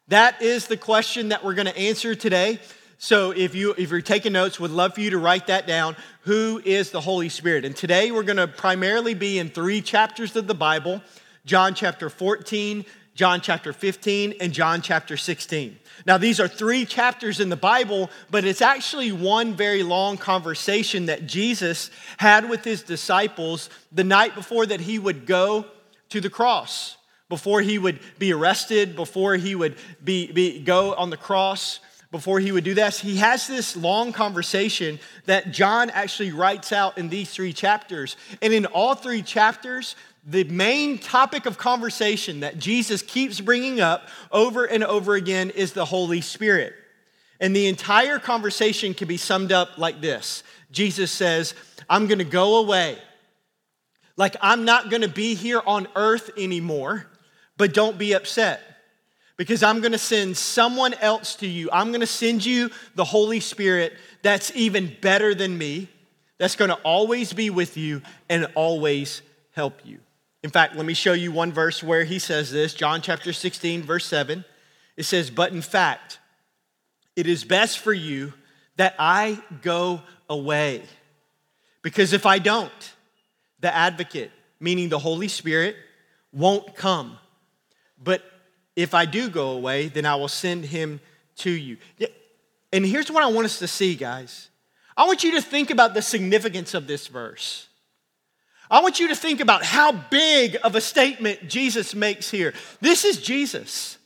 That 0.09 0.41
is 0.41 0.67
the 0.67 0.77
question 0.77 1.29
that 1.29 1.43
we're 1.43 1.55
going 1.55 1.67
to 1.67 1.77
answer 1.77 2.13
today. 2.13 2.59
So 2.99 3.31
if 3.31 3.55
you 3.55 3.73
if 3.79 3.89
you're 3.89 4.01
taking 4.01 4.33
notes, 4.33 4.59
would 4.59 4.71
love 4.71 4.93
for 4.93 5.01
you 5.01 5.09
to 5.09 5.17
write 5.17 5.47
that 5.47 5.65
down. 5.65 5.95
Who 6.21 6.61
is 6.63 6.91
the 6.91 7.01
Holy 7.01 7.29
Spirit? 7.29 7.65
And 7.65 7.75
today 7.75 8.11
we're 8.11 8.23
going 8.23 8.37
to 8.37 8.47
primarily 8.47 9.15
be 9.15 9.39
in 9.39 9.49
three 9.49 9.81
chapters 9.81 10.35
of 10.35 10.45
the 10.45 10.55
Bible: 10.55 11.01
John 11.45 11.73
chapter 11.73 12.11
14, 12.11 12.85
John 13.17 13.41
chapter 13.41 13.73
15, 13.73 14.35
and 14.39 14.53
John 14.53 14.83
chapter 14.83 15.17
16. 15.17 15.79
Now, 16.05 16.19
these 16.19 16.39
are 16.39 16.47
three 16.47 16.85
chapters 16.85 17.39
in 17.39 17.49
the 17.49 17.55
Bible, 17.55 18.11
but 18.29 18.45
it's 18.45 18.61
actually 18.61 19.11
one 19.11 19.55
very 19.55 19.81
long 19.81 20.17
conversation 20.17 21.07
that 21.07 21.25
Jesus 21.25 21.89
had 22.17 22.47
with 22.47 22.63
his 22.63 22.83
disciples 22.83 23.71
the 23.91 24.03
night 24.03 24.35
before 24.35 24.67
that 24.67 24.81
he 24.81 24.99
would 24.99 25.25
go 25.25 25.65
to 26.09 26.21
the 26.21 26.29
cross, 26.29 26.95
before 27.27 27.61
he 27.61 27.79
would 27.79 27.99
be 28.19 28.31
arrested, 28.31 28.95
before 28.95 29.35
he 29.35 29.55
would 29.55 29.77
be, 30.03 30.31
be 30.31 30.59
go 30.59 30.93
on 30.93 31.09
the 31.09 31.17
cross 31.17 31.79
before 32.09 32.39
he 32.39 32.53
would 32.53 32.63
do 32.63 32.73
this, 32.73 32.99
he 32.99 33.17
has 33.17 33.47
this 33.47 33.75
long 33.75 34.13
conversation 34.13 34.97
that 35.25 35.51
John 35.51 35.89
actually 35.89 36.31
writes 36.31 36.71
out 36.71 36.97
in 36.97 37.09
these 37.09 37.29
three 37.29 37.51
chapters. 37.51 38.15
And 38.41 38.53
in 38.53 38.65
all 38.65 38.95
three 38.95 39.21
chapters, 39.21 39.95
the 40.29 40.43
main 40.43 40.97
topic 40.97 41.45
of 41.45 41.57
conversation 41.57 42.41
that 42.41 42.59
Jesus 42.59 43.01
keeps 43.01 43.39
bringing 43.39 43.79
up 43.79 44.09
over 44.29 44.65
and 44.65 44.83
over 44.83 45.15
again 45.15 45.49
is 45.51 45.71
the 45.71 45.85
Holy 45.85 46.19
Spirit. 46.19 46.73
And 47.39 47.55
the 47.55 47.67
entire 47.67 48.19
conversation 48.19 48.93
can 48.93 49.07
be 49.07 49.15
summed 49.15 49.53
up 49.53 49.77
like 49.77 50.01
this 50.01 50.43
Jesus 50.69 51.11
says, 51.11 51.55
I'm 51.89 52.07
gonna 52.07 52.25
go 52.25 52.57
away. 52.57 52.97
Like, 54.17 54.35
I'm 54.41 54.65
not 54.65 54.89
gonna 54.89 55.07
be 55.07 55.33
here 55.33 55.61
on 55.65 55.87
earth 55.95 56.29
anymore, 56.37 57.07
but 57.55 57.73
don't 57.73 57.97
be 57.97 58.11
upset 58.11 58.61
because 59.37 59.63
I'm 59.63 59.79
going 59.81 59.91
to 59.91 59.99
send 59.99 60.35
someone 60.35 60.95
else 60.95 61.35
to 61.35 61.47
you. 61.47 61.69
I'm 61.71 61.89
going 61.89 62.01
to 62.01 62.07
send 62.07 62.43
you 62.43 62.71
the 62.95 63.05
Holy 63.05 63.39
Spirit 63.39 63.93
that's 64.23 64.51
even 64.55 64.95
better 64.99 65.35
than 65.35 65.55
me, 65.55 65.89
that's 66.39 66.55
going 66.55 66.69
to 66.69 66.77
always 66.77 67.33
be 67.33 67.51
with 67.51 67.77
you 67.77 68.01
and 68.29 68.47
always 68.55 69.21
help 69.51 69.85
you. 69.85 69.99
In 70.43 70.49
fact, 70.49 70.75
let 70.75 70.85
me 70.85 70.93
show 70.93 71.13
you 71.13 71.31
one 71.31 71.51
verse 71.51 71.81
where 71.81 72.03
he 72.03 72.19
says 72.19 72.51
this 72.51 72.73
John 72.73 73.01
chapter 73.01 73.33
16, 73.33 73.83
verse 73.83 74.05
7. 74.05 74.45
It 74.95 75.03
says, 75.03 75.29
But 75.29 75.51
in 75.51 75.61
fact, 75.61 76.19
it 77.15 77.27
is 77.27 77.43
best 77.43 77.79
for 77.79 77.93
you 77.93 78.33
that 78.77 78.95
I 78.99 79.41
go 79.61 80.01
away. 80.29 80.83
Because 81.81 82.13
if 82.13 82.25
I 82.25 82.39
don't, 82.39 82.93
the 83.59 83.73
advocate, 83.73 84.31
meaning 84.59 84.89
the 84.89 84.99
Holy 84.99 85.27
Spirit, 85.27 85.75
won't 86.33 86.75
come. 86.75 87.17
But 88.01 88.23
if 88.75 88.93
I 88.93 89.05
do 89.05 89.29
go 89.29 89.51
away, 89.51 89.87
then 89.87 90.05
I 90.05 90.15
will 90.15 90.27
send 90.27 90.65
him 90.65 90.99
to 91.37 91.51
you. 91.51 91.77
And 92.71 92.85
here's 92.85 93.11
what 93.11 93.23
I 93.23 93.27
want 93.27 93.45
us 93.45 93.59
to 93.59 93.67
see, 93.67 93.95
guys. 93.95 94.49
I 94.95 95.05
want 95.05 95.23
you 95.23 95.31
to 95.33 95.41
think 95.41 95.69
about 95.69 95.93
the 95.93 96.01
significance 96.01 96.73
of 96.73 96.87
this 96.87 97.07
verse. 97.07 97.66
I 98.69 98.81
want 98.81 98.99
you 98.99 99.07
to 99.09 99.15
think 99.15 99.39
about 99.39 99.63
how 99.63 99.91
big 99.91 100.57
of 100.63 100.75
a 100.75 100.81
statement 100.81 101.47
Jesus 101.47 101.95
makes 101.95 102.29
here. 102.29 102.53
This 102.81 103.05
is 103.05 103.21
Jesus. 103.21 103.97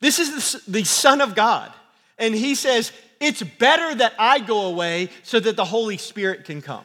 This 0.00 0.18
is 0.18 0.62
the, 0.64 0.84
Son 0.84 1.20
of 1.20 1.34
God. 1.34 1.72
And 2.18 2.34
he 2.34 2.54
says, 2.54 2.92
It's 3.20 3.42
better 3.42 3.94
that 3.94 4.14
I 4.18 4.38
go 4.38 4.66
away 4.66 5.10
so 5.22 5.38
that 5.40 5.56
the 5.56 5.64
Holy 5.64 5.98
Spirit 5.98 6.44
can 6.44 6.62
come. 6.62 6.84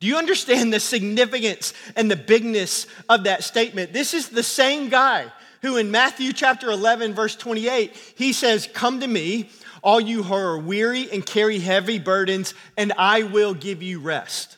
Do 0.00 0.06
you 0.06 0.16
understand 0.16 0.72
the 0.72 0.80
significance 0.80 1.74
and 1.94 2.10
the 2.10 2.16
bigness 2.16 2.86
of 3.08 3.24
that 3.24 3.44
statement? 3.44 3.92
This 3.92 4.14
is 4.14 4.30
the 4.30 4.42
same 4.42 4.88
guy 4.88 5.30
who 5.60 5.76
in 5.76 5.90
Matthew 5.90 6.32
chapter 6.32 6.70
11, 6.70 7.14
verse 7.14 7.36
28, 7.36 7.94
he 8.16 8.32
says, 8.32 8.68
Come 8.72 9.00
to 9.00 9.06
me, 9.06 9.50
all 9.82 10.00
you 10.00 10.22
who 10.22 10.34
are 10.34 10.58
weary 10.58 11.10
and 11.10 11.24
carry 11.24 11.58
heavy 11.58 11.98
burdens, 11.98 12.54
and 12.78 12.92
I 12.96 13.24
will 13.24 13.52
give 13.52 13.82
you 13.82 14.00
rest. 14.00 14.56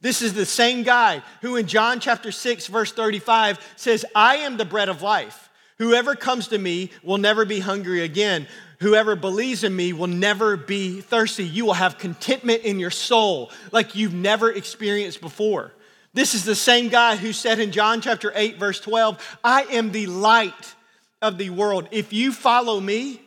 This 0.00 0.22
is 0.22 0.34
the 0.34 0.46
same 0.46 0.84
guy 0.84 1.22
who 1.42 1.56
in 1.56 1.66
John 1.66 1.98
chapter 1.98 2.30
6, 2.30 2.68
verse 2.68 2.92
35 2.92 3.58
says, 3.76 4.04
I 4.14 4.36
am 4.36 4.56
the 4.56 4.64
bread 4.64 4.88
of 4.88 5.02
life. 5.02 5.50
Whoever 5.78 6.14
comes 6.14 6.48
to 6.48 6.58
me 6.58 6.90
will 7.02 7.18
never 7.18 7.44
be 7.44 7.60
hungry 7.60 8.02
again. 8.02 8.46
Whoever 8.80 9.16
believes 9.16 9.64
in 9.64 9.74
me 9.74 9.92
will 9.92 10.06
never 10.06 10.56
be 10.56 11.00
thirsty. 11.00 11.44
You 11.44 11.64
will 11.64 11.74
have 11.74 11.98
contentment 11.98 12.62
in 12.62 12.78
your 12.78 12.90
soul 12.90 13.50
like 13.72 13.96
you've 13.96 14.14
never 14.14 14.50
experienced 14.50 15.20
before. 15.20 15.72
This 16.14 16.34
is 16.34 16.44
the 16.44 16.54
same 16.54 16.88
guy 16.88 17.16
who 17.16 17.32
said 17.32 17.58
in 17.58 17.72
John 17.72 18.00
chapter 18.00 18.32
8, 18.34 18.58
verse 18.58 18.80
12, 18.80 19.38
I 19.42 19.62
am 19.64 19.92
the 19.92 20.06
light 20.06 20.74
of 21.20 21.38
the 21.38 21.50
world. 21.50 21.88
If 21.90 22.12
you 22.12 22.32
follow 22.32 22.80
me, 22.80 23.20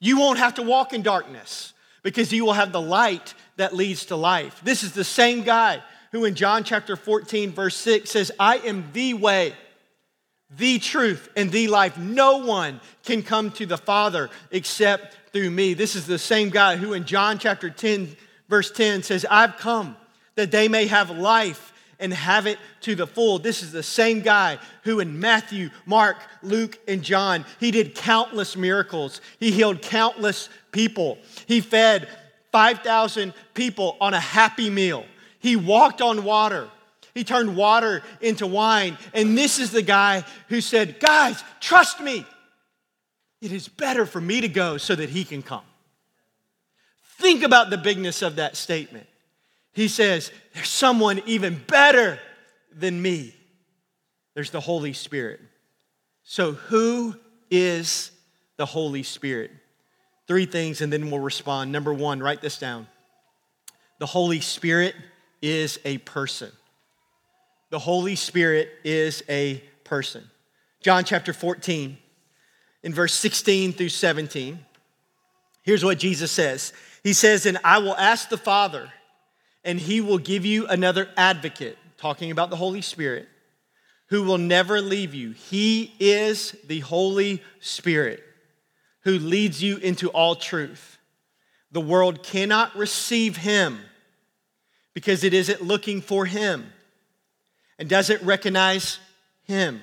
you 0.00 0.18
won't 0.18 0.38
have 0.38 0.54
to 0.54 0.62
walk 0.62 0.92
in 0.92 1.02
darkness 1.02 1.72
because 2.02 2.32
you 2.32 2.44
will 2.44 2.52
have 2.52 2.72
the 2.72 2.80
light 2.80 3.34
that 3.56 3.74
leads 3.74 4.06
to 4.06 4.16
life. 4.16 4.60
This 4.62 4.82
is 4.82 4.92
the 4.92 5.04
same 5.04 5.42
guy 5.42 5.82
who 6.12 6.24
in 6.24 6.34
John 6.34 6.64
chapter 6.64 6.96
14, 6.96 7.52
verse 7.52 7.76
6 7.76 8.10
says, 8.10 8.32
I 8.38 8.58
am 8.58 8.90
the 8.92 9.14
way, 9.14 9.54
the 10.50 10.78
truth, 10.78 11.28
and 11.36 11.50
the 11.50 11.68
life. 11.68 11.98
No 11.98 12.38
one 12.38 12.80
can 13.04 13.22
come 13.22 13.50
to 13.52 13.66
the 13.66 13.76
Father 13.76 14.30
except 14.50 15.32
through 15.32 15.50
me. 15.50 15.74
This 15.74 15.94
is 15.94 16.06
the 16.06 16.18
same 16.18 16.50
guy 16.50 16.76
who 16.76 16.94
in 16.94 17.04
John 17.04 17.38
chapter 17.38 17.70
10, 17.70 18.16
verse 18.48 18.70
10 18.70 19.02
says, 19.02 19.26
I've 19.30 19.56
come 19.56 19.96
that 20.36 20.50
they 20.50 20.68
may 20.68 20.86
have 20.86 21.10
life 21.10 21.72
and 22.00 22.14
have 22.14 22.46
it 22.46 22.58
to 22.82 22.94
the 22.94 23.06
full. 23.06 23.38
This 23.38 23.62
is 23.62 23.72
the 23.72 23.82
same 23.82 24.20
guy 24.20 24.58
who 24.84 25.00
in 25.00 25.18
Matthew, 25.18 25.70
Mark, 25.84 26.16
Luke, 26.42 26.78
and 26.86 27.02
John, 27.02 27.44
he 27.58 27.70
did 27.70 27.94
countless 27.94 28.56
miracles. 28.56 29.20
He 29.40 29.50
healed 29.50 29.82
countless 29.82 30.48
people. 30.70 31.18
He 31.46 31.60
fed 31.60 32.08
5,000 32.52 33.34
people 33.54 33.96
on 34.00 34.14
a 34.14 34.20
happy 34.20 34.70
meal. 34.70 35.04
He 35.38 35.56
walked 35.56 36.00
on 36.00 36.24
water. 36.24 36.68
He 37.14 37.24
turned 37.24 37.56
water 37.56 38.02
into 38.20 38.46
wine. 38.46 38.96
And 39.12 39.36
this 39.36 39.58
is 39.58 39.70
the 39.70 39.82
guy 39.82 40.24
who 40.48 40.60
said, 40.60 41.00
Guys, 41.00 41.42
trust 41.60 42.00
me. 42.00 42.26
It 43.40 43.52
is 43.52 43.68
better 43.68 44.04
for 44.04 44.20
me 44.20 44.40
to 44.40 44.48
go 44.48 44.78
so 44.78 44.94
that 44.94 45.10
he 45.10 45.24
can 45.24 45.42
come. 45.42 45.62
Think 47.18 47.42
about 47.42 47.70
the 47.70 47.78
bigness 47.78 48.22
of 48.22 48.36
that 48.36 48.56
statement. 48.56 49.06
He 49.72 49.88
says, 49.88 50.32
There's 50.54 50.68
someone 50.68 51.20
even 51.26 51.60
better 51.66 52.18
than 52.72 53.00
me. 53.00 53.34
There's 54.34 54.50
the 54.50 54.60
Holy 54.60 54.92
Spirit. 54.92 55.40
So, 56.22 56.52
who 56.52 57.16
is 57.50 58.10
the 58.56 58.66
Holy 58.66 59.02
Spirit? 59.02 59.50
Three 60.26 60.46
things, 60.46 60.80
and 60.80 60.92
then 60.92 61.10
we'll 61.10 61.20
respond. 61.20 61.72
Number 61.72 61.92
one, 61.92 62.20
write 62.20 62.40
this 62.40 62.58
down. 62.58 62.86
The 63.98 64.06
Holy 64.06 64.40
Spirit 64.40 64.94
is 65.42 65.78
a 65.84 65.98
person. 65.98 66.50
The 67.70 67.78
Holy 67.78 68.16
Spirit 68.16 68.70
is 68.84 69.22
a 69.28 69.62
person. 69.84 70.28
John 70.80 71.04
chapter 71.04 71.32
14, 71.32 71.98
in 72.82 72.94
verse 72.94 73.14
16 73.14 73.72
through 73.72 73.88
17, 73.88 74.58
here's 75.62 75.84
what 75.84 75.98
Jesus 75.98 76.30
says 76.30 76.72
He 77.02 77.12
says, 77.12 77.46
And 77.46 77.58
I 77.64 77.78
will 77.78 77.96
ask 77.96 78.28
the 78.28 78.38
Father 78.38 78.92
and 79.64 79.78
he 79.78 80.00
will 80.00 80.18
give 80.18 80.46
you 80.46 80.66
another 80.66 81.08
advocate, 81.16 81.76
talking 81.98 82.30
about 82.30 82.48
the 82.50 82.56
Holy 82.56 82.80
Spirit, 82.80 83.28
who 84.06 84.22
will 84.22 84.38
never 84.38 84.80
leave 84.80 85.14
you. 85.14 85.32
He 85.32 85.94
is 85.98 86.56
the 86.66 86.80
Holy 86.80 87.42
Spirit 87.60 88.22
who 89.02 89.18
leads 89.18 89.62
you 89.62 89.76
into 89.78 90.08
all 90.10 90.34
truth. 90.34 90.98
The 91.72 91.80
world 91.80 92.22
cannot 92.22 92.76
receive 92.76 93.36
him 93.36 93.78
because 94.98 95.22
it 95.22 95.32
isn't 95.32 95.62
looking 95.62 96.00
for 96.00 96.26
him 96.26 96.72
and 97.78 97.88
doesn't 97.88 98.20
recognize 98.24 98.98
him. 99.44 99.80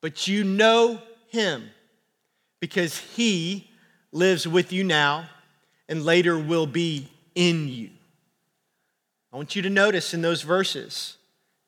But 0.00 0.26
you 0.26 0.44
know 0.44 1.02
him 1.26 1.68
because 2.58 2.96
he 2.96 3.70
lives 4.10 4.48
with 4.48 4.72
you 4.72 4.82
now 4.82 5.28
and 5.90 6.06
later 6.06 6.38
will 6.38 6.66
be 6.66 7.08
in 7.34 7.68
you. 7.68 7.90
I 9.30 9.36
want 9.36 9.54
you 9.54 9.60
to 9.60 9.68
notice 9.68 10.14
in 10.14 10.22
those 10.22 10.40
verses, 10.40 11.18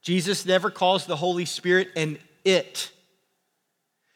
Jesus 0.01 0.47
never 0.47 0.71
calls 0.71 1.05
the 1.05 1.17
Holy 1.17 1.45
Spirit 1.45 1.91
an 1.95 2.17
it. 2.43 2.91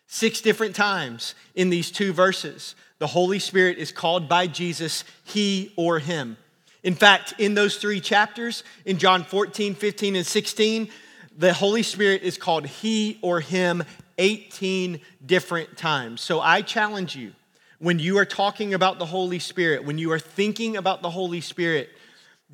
Six 0.07 0.40
different 0.40 0.75
times 0.75 1.35
in 1.54 1.69
these 1.69 1.90
two 1.90 2.14
verses, 2.14 2.75
the 2.99 3.09
Holy 3.09 3.38
Spirit 3.38 3.76
is 3.76 3.93
called 3.93 4.31
by 4.31 4.47
Jesus 4.47 5.04
he 5.25 5.75
or 5.76 5.99
him. 5.99 6.38
In 6.85 6.95
fact, 6.95 7.35
in 7.38 7.55
those 7.55 7.76
three 7.76 8.00
chapters, 8.00 8.62
in 8.85 8.99
John 8.99 9.25
14, 9.25 9.75
15, 9.75 10.17
and 10.17 10.26
16, 10.26 10.88
the 11.37 11.53
Holy 11.53 11.83
Spirit 11.83 12.23
is 12.23 12.38
called 12.38 12.67
he 12.67 13.19
or 13.23 13.41
him 13.41 13.83
18 14.19 15.00
different 15.25 15.76
times. 15.76 16.21
So 16.21 16.41
I 16.41 16.62
challenge 16.62 17.17
you 17.17 17.33
when 17.79 17.99
you 17.99 18.19
are 18.19 18.25
talking 18.25 18.75
about 18.75 18.99
the 18.99 19.07
Holy 19.07 19.38
Spirit, 19.38 19.85
when 19.85 19.99
you 19.99 20.12
are 20.12 20.19
thinking 20.19 20.76
about 20.76 21.03
the 21.03 21.11
Holy 21.11 21.41
Spirit, 21.41 21.88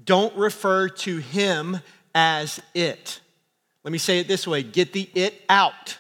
don't 0.02 0.34
refer 0.36 0.88
to 0.88 1.18
him 1.18 1.80
as 2.14 2.60
it. 2.72 3.20
Let 3.84 3.92
me 3.92 3.98
say 3.98 4.20
it 4.20 4.28
this 4.28 4.46
way 4.46 4.62
get 4.62 4.92
the 4.92 5.10
it 5.14 5.34
out, 5.48 5.98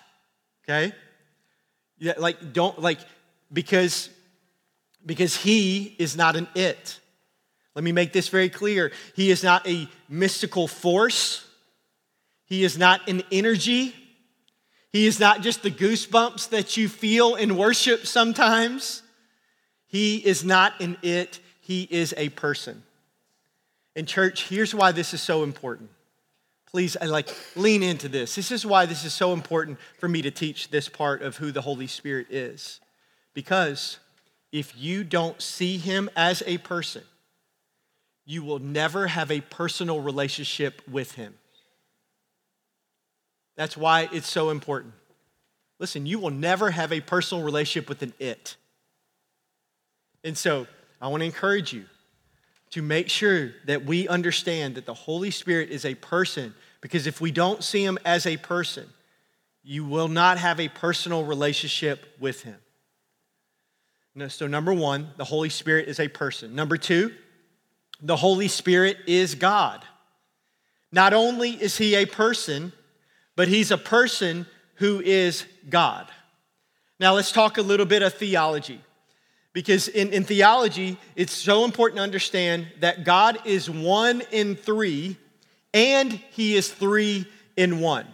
okay? 0.64 0.92
Yeah, 1.98 2.14
like, 2.16 2.52
don't, 2.52 2.80
like, 2.80 2.98
because, 3.52 4.08
because 5.04 5.36
he 5.36 5.94
is 5.98 6.16
not 6.16 6.36
an 6.36 6.46
it. 6.54 6.98
Let 7.74 7.84
me 7.84 7.92
make 7.92 8.12
this 8.12 8.28
very 8.28 8.48
clear. 8.48 8.92
He 9.14 9.30
is 9.30 9.42
not 9.42 9.66
a 9.66 9.88
mystical 10.08 10.68
force, 10.68 11.46
he 12.46 12.64
is 12.64 12.76
not 12.76 13.08
an 13.08 13.22
energy. 13.30 13.94
He 14.92 15.06
is 15.06 15.20
not 15.20 15.42
just 15.42 15.62
the 15.62 15.70
goosebumps 15.70 16.48
that 16.48 16.76
you 16.76 16.88
feel 16.88 17.36
in 17.36 17.56
worship 17.56 18.06
sometimes. 18.06 19.02
He 19.86 20.16
is 20.16 20.44
not 20.44 20.80
an 20.80 20.96
it, 21.02 21.38
he 21.60 21.86
is 21.90 22.12
a 22.16 22.28
person. 22.30 22.82
In 23.94 24.06
church, 24.06 24.48
here's 24.48 24.74
why 24.74 24.92
this 24.92 25.14
is 25.14 25.20
so 25.20 25.42
important. 25.42 25.90
Please, 26.66 26.96
I 27.00 27.06
like 27.06 27.28
lean 27.56 27.82
into 27.82 28.08
this. 28.08 28.34
This 28.34 28.52
is 28.52 28.64
why 28.64 28.86
this 28.86 29.04
is 29.04 29.12
so 29.12 29.32
important 29.32 29.78
for 29.98 30.08
me 30.08 30.22
to 30.22 30.30
teach 30.30 30.70
this 30.70 30.88
part 30.88 31.22
of 31.22 31.36
who 31.36 31.50
the 31.50 31.60
Holy 31.60 31.88
Spirit 31.88 32.28
is. 32.30 32.80
Because 33.34 33.98
if 34.52 34.76
you 34.76 35.02
don't 35.02 35.40
see 35.40 35.78
him 35.78 36.08
as 36.16 36.42
a 36.46 36.58
person, 36.58 37.02
you 38.30 38.44
will 38.44 38.60
never 38.60 39.08
have 39.08 39.32
a 39.32 39.40
personal 39.40 40.00
relationship 40.00 40.80
with 40.88 41.16
him. 41.16 41.34
That's 43.56 43.76
why 43.76 44.08
it's 44.12 44.30
so 44.30 44.50
important. 44.50 44.94
Listen, 45.80 46.06
you 46.06 46.20
will 46.20 46.30
never 46.30 46.70
have 46.70 46.92
a 46.92 47.00
personal 47.00 47.42
relationship 47.42 47.88
with 47.88 48.02
an 48.02 48.12
it. 48.20 48.54
And 50.22 50.38
so 50.38 50.68
I 51.02 51.08
want 51.08 51.22
to 51.22 51.24
encourage 51.24 51.72
you 51.72 51.86
to 52.70 52.82
make 52.82 53.08
sure 53.08 53.50
that 53.66 53.84
we 53.84 54.06
understand 54.06 54.76
that 54.76 54.86
the 54.86 54.94
Holy 54.94 55.32
Spirit 55.32 55.70
is 55.70 55.84
a 55.84 55.96
person, 55.96 56.54
because 56.80 57.08
if 57.08 57.20
we 57.20 57.32
don't 57.32 57.64
see 57.64 57.82
him 57.82 57.98
as 58.04 58.26
a 58.26 58.36
person, 58.36 58.86
you 59.64 59.84
will 59.84 60.06
not 60.06 60.38
have 60.38 60.60
a 60.60 60.68
personal 60.68 61.24
relationship 61.24 62.06
with 62.20 62.44
him. 62.44 62.58
So, 64.28 64.46
number 64.46 64.72
one, 64.72 65.08
the 65.16 65.24
Holy 65.24 65.48
Spirit 65.48 65.88
is 65.88 65.98
a 65.98 66.06
person. 66.06 66.54
Number 66.54 66.76
two, 66.76 67.12
the 68.02 68.16
Holy 68.16 68.48
Spirit 68.48 68.98
is 69.06 69.34
God. 69.34 69.84
Not 70.92 71.12
only 71.12 71.50
is 71.50 71.78
he 71.78 71.94
a 71.94 72.06
person, 72.06 72.72
but 73.36 73.48
he's 73.48 73.70
a 73.70 73.78
person 73.78 74.46
who 74.76 75.00
is 75.00 75.44
God. 75.68 76.08
Now, 76.98 77.14
let's 77.14 77.32
talk 77.32 77.58
a 77.58 77.62
little 77.62 77.86
bit 77.86 78.02
of 78.02 78.14
theology. 78.14 78.80
Because 79.52 79.88
in, 79.88 80.12
in 80.12 80.24
theology, 80.24 80.96
it's 81.16 81.32
so 81.32 81.64
important 81.64 81.96
to 81.98 82.02
understand 82.02 82.68
that 82.80 83.04
God 83.04 83.38
is 83.44 83.68
one 83.68 84.22
in 84.30 84.54
three 84.54 85.16
and 85.74 86.12
he 86.12 86.54
is 86.54 86.72
three 86.72 87.26
in 87.56 87.80
one. 87.80 88.06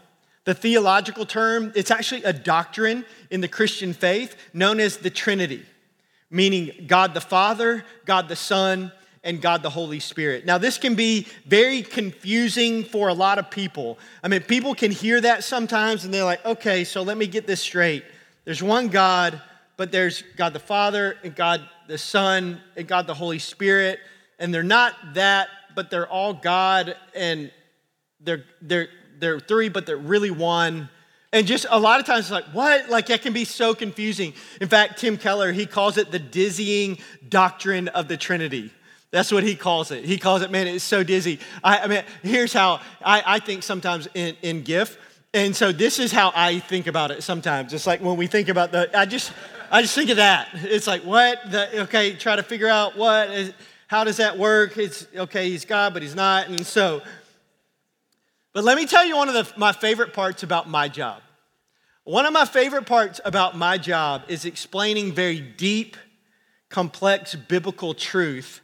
The 0.44 0.54
theological 0.54 1.26
term, 1.26 1.72
it's 1.74 1.90
actually 1.90 2.22
a 2.22 2.32
doctrine 2.32 3.04
in 3.30 3.40
the 3.40 3.48
Christian 3.48 3.92
faith 3.92 4.36
known 4.54 4.80
as 4.80 4.98
the 4.98 5.10
Trinity, 5.10 5.64
meaning 6.30 6.84
God 6.86 7.14
the 7.14 7.20
Father, 7.20 7.84
God 8.04 8.28
the 8.28 8.36
Son, 8.36 8.92
and 9.26 9.42
God 9.42 9.62
the 9.62 9.68
Holy 9.68 10.00
Spirit. 10.00 10.46
Now, 10.46 10.56
this 10.56 10.78
can 10.78 10.94
be 10.94 11.26
very 11.44 11.82
confusing 11.82 12.84
for 12.84 13.08
a 13.08 13.14
lot 13.14 13.38
of 13.38 13.50
people. 13.50 13.98
I 14.22 14.28
mean, 14.28 14.40
people 14.40 14.74
can 14.74 14.92
hear 14.92 15.20
that 15.20 15.44
sometimes 15.44 16.04
and 16.04 16.14
they're 16.14 16.24
like, 16.24 16.44
okay, 16.46 16.84
so 16.84 17.02
let 17.02 17.18
me 17.18 17.26
get 17.26 17.46
this 17.46 17.60
straight. 17.60 18.04
There's 18.44 18.62
one 18.62 18.88
God, 18.88 19.42
but 19.76 19.90
there's 19.90 20.22
God 20.36 20.52
the 20.52 20.60
Father 20.60 21.18
and 21.24 21.34
God 21.34 21.68
the 21.88 21.98
Son 21.98 22.60
and 22.76 22.86
God 22.86 23.08
the 23.08 23.14
Holy 23.14 23.40
Spirit, 23.40 23.98
and 24.38 24.54
they're 24.54 24.62
not 24.62 24.94
that, 25.14 25.48
but 25.74 25.90
they're 25.90 26.08
all 26.08 26.32
God, 26.32 26.96
and 27.14 27.50
they're 28.20 28.44
they're 28.62 28.88
they're 29.18 29.40
three, 29.40 29.68
but 29.68 29.86
they're 29.86 29.96
really 29.96 30.30
one. 30.30 30.88
And 31.32 31.46
just 31.46 31.66
a 31.68 31.78
lot 31.78 32.00
of 32.00 32.06
times 32.06 32.26
it's 32.26 32.30
like, 32.30 32.46
what? 32.46 32.88
Like 32.88 33.06
that 33.06 33.22
can 33.22 33.32
be 33.32 33.44
so 33.44 33.74
confusing. 33.74 34.32
In 34.60 34.68
fact, 34.68 34.98
Tim 35.00 35.16
Keller, 35.16 35.52
he 35.52 35.66
calls 35.66 35.98
it 35.98 36.10
the 36.10 36.18
dizzying 36.18 36.98
doctrine 37.28 37.88
of 37.88 38.08
the 38.08 38.16
Trinity. 38.16 38.70
That's 39.16 39.32
what 39.32 39.44
he 39.44 39.54
calls 39.54 39.92
it. 39.92 40.04
He 40.04 40.18
calls 40.18 40.42
it, 40.42 40.50
man, 40.50 40.66
it's 40.66 40.84
so 40.84 41.02
dizzy. 41.02 41.38
I, 41.64 41.78
I 41.78 41.86
mean, 41.86 42.02
here's 42.22 42.52
how 42.52 42.82
I, 43.02 43.22
I 43.24 43.38
think 43.38 43.62
sometimes 43.62 44.08
in, 44.12 44.36
in 44.42 44.60
GIF. 44.60 44.98
And 45.32 45.56
so 45.56 45.72
this 45.72 45.98
is 45.98 46.12
how 46.12 46.32
I 46.34 46.58
think 46.58 46.86
about 46.86 47.10
it 47.10 47.22
sometimes. 47.22 47.72
It's 47.72 47.86
like 47.86 48.02
when 48.02 48.18
we 48.18 48.26
think 48.26 48.50
about 48.50 48.72
the, 48.72 48.90
I 48.94 49.06
just, 49.06 49.32
I 49.70 49.80
just 49.80 49.94
think 49.94 50.10
of 50.10 50.18
that. 50.18 50.48
It's 50.52 50.86
like, 50.86 51.00
what? 51.00 51.50
The, 51.50 51.84
okay, 51.84 52.12
try 52.12 52.36
to 52.36 52.42
figure 52.42 52.68
out 52.68 52.98
what, 52.98 53.30
is, 53.30 53.54
how 53.86 54.04
does 54.04 54.18
that 54.18 54.36
work? 54.36 54.76
It's, 54.76 55.06
okay, 55.16 55.48
he's 55.48 55.64
God, 55.64 55.94
but 55.94 56.02
he's 56.02 56.14
not. 56.14 56.48
And 56.48 56.66
so, 56.66 57.00
but 58.52 58.64
let 58.64 58.76
me 58.76 58.84
tell 58.84 59.06
you 59.06 59.16
one 59.16 59.30
of 59.30 59.34
the, 59.34 59.50
my 59.58 59.72
favorite 59.72 60.12
parts 60.12 60.42
about 60.42 60.68
my 60.68 60.88
job. 60.88 61.22
One 62.04 62.26
of 62.26 62.34
my 62.34 62.44
favorite 62.44 62.84
parts 62.84 63.18
about 63.24 63.56
my 63.56 63.78
job 63.78 64.24
is 64.28 64.44
explaining 64.44 65.14
very 65.14 65.40
deep, 65.40 65.96
complex 66.68 67.34
biblical 67.34 67.94
truth 67.94 68.60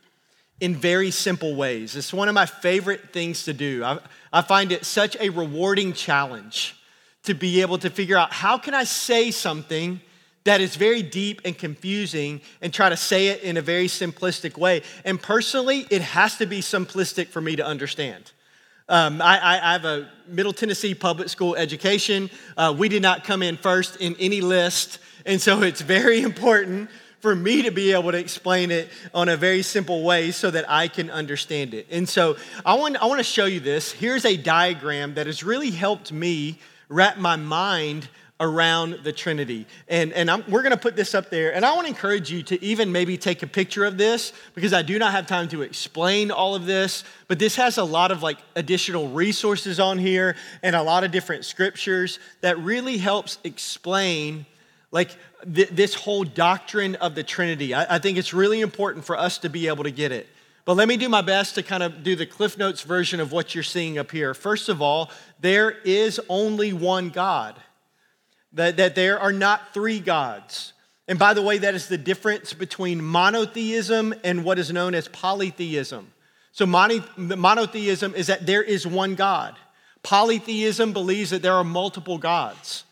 in 0.63 0.77
very 0.77 1.11
simple 1.11 1.57
ways. 1.57 1.97
It's 1.97 2.13
one 2.13 2.29
of 2.29 2.37
my 2.37 2.47
favorite 2.47 3.13
things 3.13 3.43
to 3.47 3.53
do. 3.53 3.83
I, 3.83 3.99
I 4.33 4.43
find 4.43 4.71
it 4.71 4.87
such 4.87 5.17
a 5.19 5.29
rewarding 5.29 5.93
challenge 5.93 6.77
to 7.25 7.35
be 7.35 7.63
able 7.63 7.79
to 7.79 7.91
figure 7.91 8.17
out 8.17 8.33
how 8.33 8.59
can 8.59 8.73
I 8.73 8.85
say 8.85 9.33
something 9.33 10.01
that 10.45 10.61
is 10.61 10.77
very 10.77 11.03
deep 11.03 11.41
and 11.45 11.59
confusing 11.59 12.41
and 12.61 12.73
try 12.73 12.89
to 12.89 12.97
say 12.97 13.27
it 13.29 13.43
in 13.43 13.57
a 13.57 13.61
very 13.61 13.89
simplistic 13.89 14.57
way. 14.57 14.83
And 15.05 15.21
personally, 15.21 15.85
it 15.91 16.01
has 16.01 16.37
to 16.37 16.47
be 16.47 16.61
simplistic 16.61 17.27
for 17.27 17.41
me 17.41 17.57
to 17.57 17.67
understand. 17.67 18.31
Um, 18.89 19.21
I, 19.21 19.41
I, 19.41 19.73
have 19.73 19.85
a 19.85 20.09
Middle 20.29 20.53
Tennessee 20.53 20.95
public 20.95 21.29
school 21.29 21.57
education. 21.57 22.31
Uh, 22.57 22.73
we 22.77 22.89
did 22.89 23.03
not 23.03 23.25
come 23.25 23.43
in 23.43 23.57
first 23.57 23.97
in 23.97 24.15
any 24.21 24.41
list, 24.41 25.01
and 25.27 25.41
so 25.41 25.63
it's 25.63 25.81
very 25.81 26.21
important 26.31 26.89
for 27.23 27.37
me 27.37 27.63
to 27.63 27.71
be 27.71 27.93
able 27.93 28.11
to 28.11 28.19
explain 28.19 28.73
it 28.73 28.89
on 29.15 29.29
a 29.29 29.37
very 29.37 29.63
simple 29.63 30.03
way 30.03 30.33
so 30.33 30.51
that 30.51 30.69
I 30.69 30.89
can 30.89 31.09
understand 31.09 31.73
it. 31.73 31.87
And 31.89 32.09
so 32.09 32.37
I 32.67 32.75
want, 32.75 32.97
I 32.97 33.07
want 33.07 33.21
to 33.21 33.25
show 33.25 33.45
you 33.45 33.61
this. 33.61 33.93
Here's 33.93 34.25
a 34.25 34.37
diagram 34.37 35.15
that 35.15 35.27
has 35.27 35.45
really 35.45 35.71
helped 35.71 36.11
me 36.11 36.59
wrap 36.89 37.19
my 37.19 37.37
mind 37.37 38.09
around 38.41 38.99
the 39.05 39.13
Trinity. 39.13 39.67
And, 39.87 40.13
and 40.15 40.29
I'm, 40.29 40.43
we're 40.49 40.63
going 40.63 40.73
to 40.73 40.81
put 40.81 40.97
this 40.97 41.15
up 41.15 41.31
there. 41.31 41.55
And 41.55 41.65
I 41.65 41.73
want 41.77 41.87
to 41.87 41.93
encourage 41.93 42.29
you 42.33 42.43
to 42.43 42.61
even 42.61 42.91
maybe 42.91 43.17
take 43.17 43.45
a 43.45 43.47
picture 43.47 43.85
of 43.85 43.97
this 43.97 44.33
because 44.57 44.73
I 44.73 44.83
do 44.83 44.99
not 44.99 45.13
have 45.13 45.29
time 45.29 45.47
to 45.51 45.63
explain 45.63 46.33
all 46.33 46.57
of 46.57 46.67
this. 46.67 47.05
But 47.29 47.39
this 47.39 47.55
has 47.55 47.79
a 47.79 47.85
lot 47.85 48.11
of 48.11 48.25
like 48.25 48.39
additional 48.57 49.11
resources 49.11 49.79
on 49.79 49.97
here 49.97 50.35
and 50.65 50.75
a 50.75 50.83
lot 50.83 51.05
of 51.05 51.13
different 51.13 51.45
scriptures 51.45 52.19
that 52.41 52.59
really 52.59 52.99
helps 52.99 53.39
explain 53.45 54.45
like 54.93 55.17
th- 55.53 55.71
this 55.71 55.95
whole 55.95 56.23
doctrine 56.23 56.95
of 56.97 57.17
the 57.17 57.25
Trinity. 57.25 57.75
I, 57.75 57.97
I 57.97 57.99
think 57.99 58.19
it's 58.19 58.33
really 58.33 58.61
important 58.61 59.05
for 59.05 59.19
us 59.19 59.39
to 59.39 59.49
be 59.49 59.67
able 59.67 59.85
to 59.85 59.91
get 59.91 60.13
it. 60.13 60.29
But 60.65 60.75
let 60.75 60.87
me 60.87 60.97
do 60.97 61.09
my 61.09 61.23
best 61.23 61.57
to 61.57 61.65
kind 61.65 61.83
of 61.83 62.05
do 62.05 62.15
the 62.15 62.27
Cliff 62.27 62.57
Notes 62.57 62.83
version 62.83 63.19
of 63.19 63.33
what 63.33 63.53
you're 63.53 63.65
seeing 63.65 63.99
up 63.99 64.13
here. 64.13 64.33
First 64.33 64.69
of 64.69 64.81
all, 64.81 65.11
there 65.41 65.73
is 65.85 66.21
only 66.29 66.73
one 66.73 67.09
God 67.09 67.57
that, 68.53 68.77
that 68.77 68.95
there 68.95 69.19
are 69.19 69.33
not 69.33 69.75
three 69.75 69.99
gods. 69.99 70.73
And 71.09 71.19
by 71.19 71.35
the 71.35 71.43
way, 71.43 71.59
that 71.59 71.75
is 71.75 71.89
the 71.89 71.99
difference 71.99 72.53
between 72.53 73.03
monotheism 73.03 74.15
and 74.23 74.45
what 74.45 74.59
is 74.61 74.71
known 74.73 74.95
as 74.95 75.09
polytheism. 75.09 76.13
So, 76.53 76.67
monotheism 76.67 78.15
is 78.15 78.27
that 78.27 78.47
there 78.47 78.63
is 78.63 78.87
one 78.87 79.15
God. 79.15 79.57
Polytheism 80.03 80.93
believes 80.93 81.31
that 81.31 81.43
there 81.43 81.55
are 81.55 81.65
multiple 81.65 82.19
gods. 82.19 82.85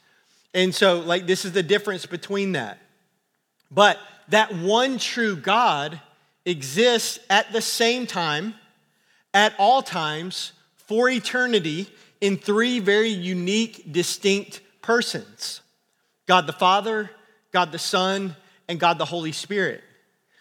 And 0.53 0.75
so, 0.75 1.01
like, 1.01 1.27
this 1.27 1.45
is 1.45 1.53
the 1.53 1.63
difference 1.63 2.07
between 2.07 2.53
that. 2.53 2.79
But 3.71 3.99
that 4.29 4.55
one 4.55 4.99
true 4.99 5.37
God 5.37 6.01
exists 6.45 7.19
at 7.29 7.53
the 7.53 7.61
same 7.61 8.07
time, 8.07 8.55
at 9.33 9.55
all 9.59 9.83
times, 9.83 10.53
for 10.77 11.09
eternity, 11.09 11.89
in 12.21 12.37
three 12.37 12.81
very 12.81 13.09
unique, 13.09 13.93
distinct 13.93 14.61
persons 14.83 15.61
God 16.27 16.47
the 16.47 16.53
Father, 16.53 17.11
God 17.53 17.73
the 17.73 17.79
Son, 17.79 18.37
and 18.69 18.79
God 18.79 18.99
the 18.99 19.05
Holy 19.05 19.33
Spirit. 19.33 19.83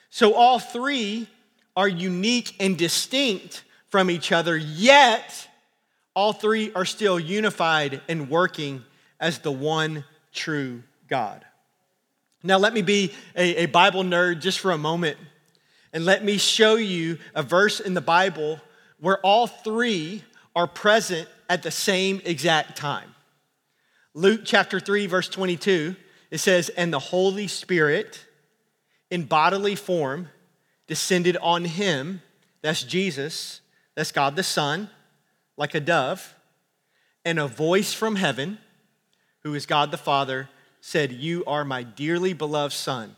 So 0.10 0.34
all 0.34 0.60
three 0.60 1.28
are 1.76 1.88
unique 1.88 2.56
and 2.60 2.78
distinct 2.78 3.64
from 3.90 4.12
each 4.12 4.32
other, 4.32 4.58
yet 4.58 5.48
all 6.16 6.34
three 6.34 6.72
are 6.74 6.86
still 6.86 7.20
unified 7.20 8.02
and 8.08 8.30
working 8.30 8.84
as 9.20 9.40
the 9.40 9.52
one 9.52 10.06
true 10.34 10.84
God. 11.08 11.46
Now, 12.44 12.58
let 12.58 12.74
me 12.74 12.82
be 12.82 13.14
a, 13.36 13.64
a, 13.64 13.66
Bible 13.66 14.04
nerd 14.04 14.40
just 14.40 14.60
for 14.60 14.72
a 14.72 14.78
moment 14.78 15.18
and 15.92 16.06
let 16.06 16.24
me 16.24 16.38
show 16.38 16.76
you 16.76 17.18
a 17.36 17.44
verse 17.44 17.80
in 17.80 17.94
the 17.94 18.02
Bible 18.02 18.62
where 19.00 19.18
all 19.20 19.48
three 19.48 20.24
are 20.56 20.68
present 20.68 21.28
at 21.50 21.64
the 21.64 21.72
same 21.72 22.22
exact 22.24 22.78
time. 22.78 23.14
Luke 24.14 24.42
chapter 24.46 24.80
3, 24.80 25.08
verse 25.08 25.30
22, 25.30 25.96
it 26.32 26.38
says, 26.38 26.70
And 26.70 26.94
the 26.94 27.00
Holy 27.00 27.48
Spirit 27.48 28.26
in 29.10 29.24
bodily 29.24 29.76
form 29.76 30.30
descended 30.88 31.38
on 31.38 31.66
him, 31.66 32.22
that's 32.62 32.84
Jesus, 32.84 33.62
that's 33.96 34.12
God 34.12 34.36
the 34.36 34.44
Son, 34.44 34.90
like 35.58 35.76
a 35.76 35.80
dove, 35.80 36.36
and 37.26 37.40
a 37.40 37.48
voice 37.48 37.94
from 37.94 38.16
heaven, 38.16 38.60
who 39.44 39.54
is 39.54 39.66
God 39.66 39.92
the 39.92 39.98
Father, 39.98 40.50
said, 40.82 41.12
You 41.12 41.44
are 41.46 41.66
my 41.66 41.84
dearly 41.84 42.34
beloved 42.34 42.74
Son, 42.74 43.16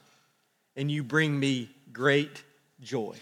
and 0.76 0.92
you 0.92 1.04
bring 1.04 1.40
me 1.40 1.70
great 1.92 2.44
joy. 2.82 3.16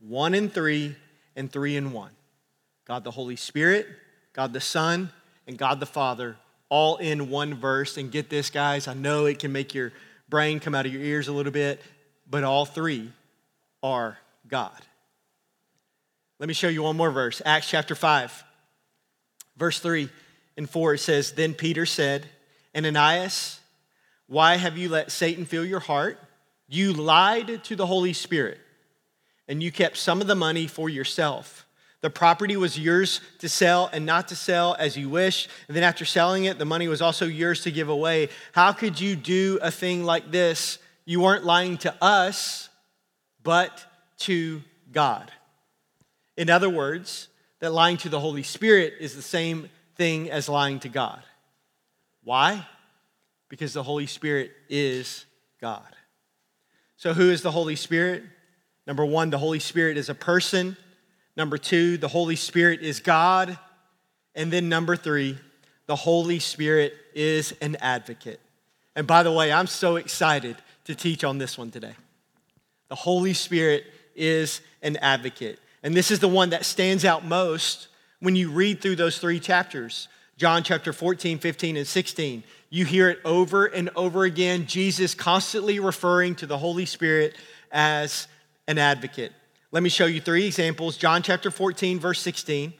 One 0.00 0.34
in 0.34 0.48
three, 0.48 0.96
and 1.36 1.50
three 1.50 1.76
in 1.76 1.92
one. 1.92 2.12
God 2.84 3.04
the 3.04 3.10
Holy 3.10 3.36
Spirit, 3.36 3.86
God 4.32 4.52
the 4.52 4.60
Son, 4.60 5.10
and 5.46 5.56
God 5.56 5.80
the 5.80 5.86
Father, 5.86 6.36
all 6.68 6.96
in 6.96 7.30
one 7.30 7.54
verse. 7.54 7.96
And 7.96 8.10
get 8.10 8.30
this, 8.30 8.50
guys, 8.50 8.88
I 8.88 8.94
know 8.94 9.26
it 9.26 9.38
can 9.38 9.52
make 9.52 9.74
your 9.74 9.92
brain 10.28 10.60
come 10.60 10.74
out 10.74 10.86
of 10.86 10.92
your 10.92 11.02
ears 11.02 11.28
a 11.28 11.32
little 11.32 11.52
bit, 11.52 11.80
but 12.28 12.44
all 12.44 12.64
three 12.64 13.12
are 13.82 14.18
God. 14.48 14.80
Let 16.38 16.48
me 16.48 16.54
show 16.54 16.68
you 16.68 16.82
one 16.82 16.96
more 16.96 17.10
verse 17.10 17.42
Acts 17.44 17.68
chapter 17.68 17.94
5, 17.94 18.44
verse 19.56 19.78
3 19.80 20.08
and 20.60 20.70
4. 20.70 20.94
It 20.94 20.98
says, 20.98 21.32
Then 21.32 21.54
Peter 21.54 21.86
said, 21.86 22.26
Ananias, 22.76 23.58
why 24.28 24.56
have 24.56 24.78
you 24.78 24.88
let 24.88 25.10
Satan 25.10 25.44
fill 25.44 25.64
your 25.64 25.80
heart? 25.80 26.18
You 26.68 26.92
lied 26.92 27.64
to 27.64 27.74
the 27.74 27.86
Holy 27.86 28.12
Spirit, 28.12 28.60
and 29.48 29.60
you 29.60 29.72
kept 29.72 29.96
some 29.96 30.20
of 30.20 30.28
the 30.28 30.36
money 30.36 30.68
for 30.68 30.88
yourself. 30.88 31.66
The 32.02 32.10
property 32.10 32.56
was 32.56 32.78
yours 32.78 33.20
to 33.40 33.48
sell 33.48 33.90
and 33.92 34.06
not 34.06 34.28
to 34.28 34.36
sell 34.36 34.76
as 34.78 34.96
you 34.96 35.08
wish. 35.08 35.48
And 35.66 35.76
then 35.76 35.82
after 35.82 36.04
selling 36.04 36.44
it, 36.44 36.58
the 36.58 36.64
money 36.64 36.88
was 36.88 37.02
also 37.02 37.26
yours 37.26 37.62
to 37.62 37.70
give 37.70 37.88
away. 37.88 38.28
How 38.52 38.72
could 38.72 39.00
you 39.00 39.16
do 39.16 39.58
a 39.60 39.70
thing 39.70 40.04
like 40.04 40.30
this? 40.30 40.78
You 41.04 41.20
weren't 41.20 41.44
lying 41.44 41.76
to 41.78 41.94
us, 42.02 42.68
but 43.42 43.84
to 44.20 44.62
God. 44.92 45.30
In 46.36 46.48
other 46.48 46.70
words, 46.70 47.28
that 47.58 47.72
lying 47.72 47.96
to 47.98 48.08
the 48.08 48.20
Holy 48.20 48.42
Spirit 48.42 48.94
is 49.00 49.14
the 49.14 49.22
same 49.22 49.68
thing 50.00 50.30
as 50.30 50.48
lying 50.48 50.80
to 50.80 50.88
God. 50.88 51.22
Why? 52.24 52.66
Because 53.50 53.74
the 53.74 53.82
Holy 53.82 54.06
Spirit 54.06 54.50
is 54.70 55.26
God. 55.60 55.94
So, 56.96 57.12
who 57.12 57.30
is 57.30 57.42
the 57.42 57.50
Holy 57.50 57.76
Spirit? 57.76 58.22
Number 58.86 59.04
one, 59.04 59.28
the 59.28 59.36
Holy 59.36 59.58
Spirit 59.58 59.98
is 59.98 60.08
a 60.08 60.14
person. 60.14 60.78
Number 61.36 61.58
two, 61.58 61.98
the 61.98 62.08
Holy 62.08 62.36
Spirit 62.36 62.80
is 62.80 62.98
God. 63.00 63.58
And 64.34 64.50
then 64.50 64.70
number 64.70 64.96
three, 64.96 65.36
the 65.84 65.96
Holy 65.96 66.38
Spirit 66.38 66.94
is 67.14 67.52
an 67.60 67.76
advocate. 67.76 68.40
And 68.96 69.06
by 69.06 69.22
the 69.22 69.32
way, 69.32 69.52
I'm 69.52 69.66
so 69.66 69.96
excited 69.96 70.56
to 70.84 70.94
teach 70.94 71.24
on 71.24 71.36
this 71.36 71.58
one 71.58 71.70
today. 71.70 71.94
The 72.88 72.94
Holy 72.94 73.34
Spirit 73.34 73.84
is 74.16 74.62
an 74.80 74.96
advocate. 74.96 75.58
And 75.82 75.94
this 75.94 76.10
is 76.10 76.20
the 76.20 76.28
one 76.28 76.50
that 76.50 76.64
stands 76.64 77.04
out 77.04 77.22
most 77.22 77.88
when 78.20 78.36
you 78.36 78.50
read 78.50 78.80
through 78.80 78.96
those 78.96 79.18
three 79.18 79.40
chapters 79.40 80.08
John 80.40 80.62
chapter 80.62 80.94
14, 80.94 81.38
15, 81.38 81.76
and 81.76 81.86
16. 81.86 82.44
You 82.70 82.86
hear 82.86 83.10
it 83.10 83.18
over 83.26 83.66
and 83.66 83.90
over 83.94 84.24
again. 84.24 84.64
Jesus 84.64 85.14
constantly 85.14 85.80
referring 85.80 86.34
to 86.36 86.46
the 86.46 86.56
Holy 86.56 86.86
Spirit 86.86 87.36
as 87.70 88.26
an 88.66 88.78
advocate. 88.78 89.32
Let 89.70 89.82
me 89.82 89.90
show 89.90 90.06
you 90.06 90.18
three 90.18 90.46
examples. 90.46 90.96
John 90.96 91.22
chapter 91.22 91.50
14, 91.50 92.00
verse 92.00 92.20
16. 92.20 92.72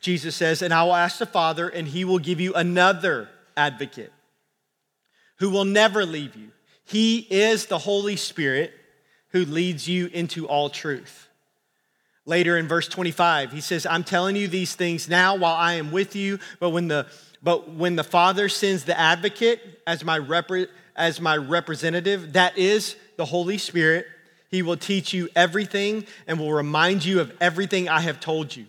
Jesus 0.00 0.34
says, 0.34 0.62
And 0.62 0.72
I 0.72 0.82
will 0.84 0.94
ask 0.94 1.18
the 1.18 1.26
Father, 1.26 1.68
and 1.68 1.86
he 1.86 2.06
will 2.06 2.18
give 2.18 2.40
you 2.40 2.54
another 2.54 3.28
advocate 3.54 4.10
who 5.40 5.50
will 5.50 5.66
never 5.66 6.06
leave 6.06 6.34
you. 6.34 6.52
He 6.86 7.18
is 7.18 7.66
the 7.66 7.76
Holy 7.76 8.16
Spirit 8.16 8.72
who 9.32 9.44
leads 9.44 9.86
you 9.86 10.06
into 10.06 10.48
all 10.48 10.70
truth. 10.70 11.28
Later 12.26 12.56
in 12.56 12.66
verse 12.68 12.88
25, 12.88 13.52
he 13.52 13.60
says, 13.60 13.84
I'm 13.86 14.04
telling 14.04 14.34
you 14.34 14.48
these 14.48 14.74
things 14.74 15.08
now 15.08 15.36
while 15.36 15.54
I 15.54 15.74
am 15.74 15.92
with 15.92 16.16
you, 16.16 16.38
but 16.58 16.70
when 16.70 16.88
the, 16.88 17.06
but 17.42 17.70
when 17.70 17.96
the 17.96 18.04
Father 18.04 18.48
sends 18.48 18.84
the 18.84 18.98
advocate 18.98 19.82
as 19.86 20.04
my, 20.04 20.18
repre- 20.18 20.68
as 20.96 21.20
my 21.20 21.36
representative, 21.36 22.32
that 22.32 22.56
is 22.56 22.96
the 23.16 23.26
Holy 23.26 23.58
Spirit, 23.58 24.06
he 24.48 24.62
will 24.62 24.76
teach 24.76 25.12
you 25.12 25.28
everything 25.36 26.06
and 26.26 26.38
will 26.38 26.52
remind 26.52 27.04
you 27.04 27.20
of 27.20 27.32
everything 27.40 27.88
I 27.88 28.00
have 28.00 28.20
told 28.20 28.56
you. 28.56 28.66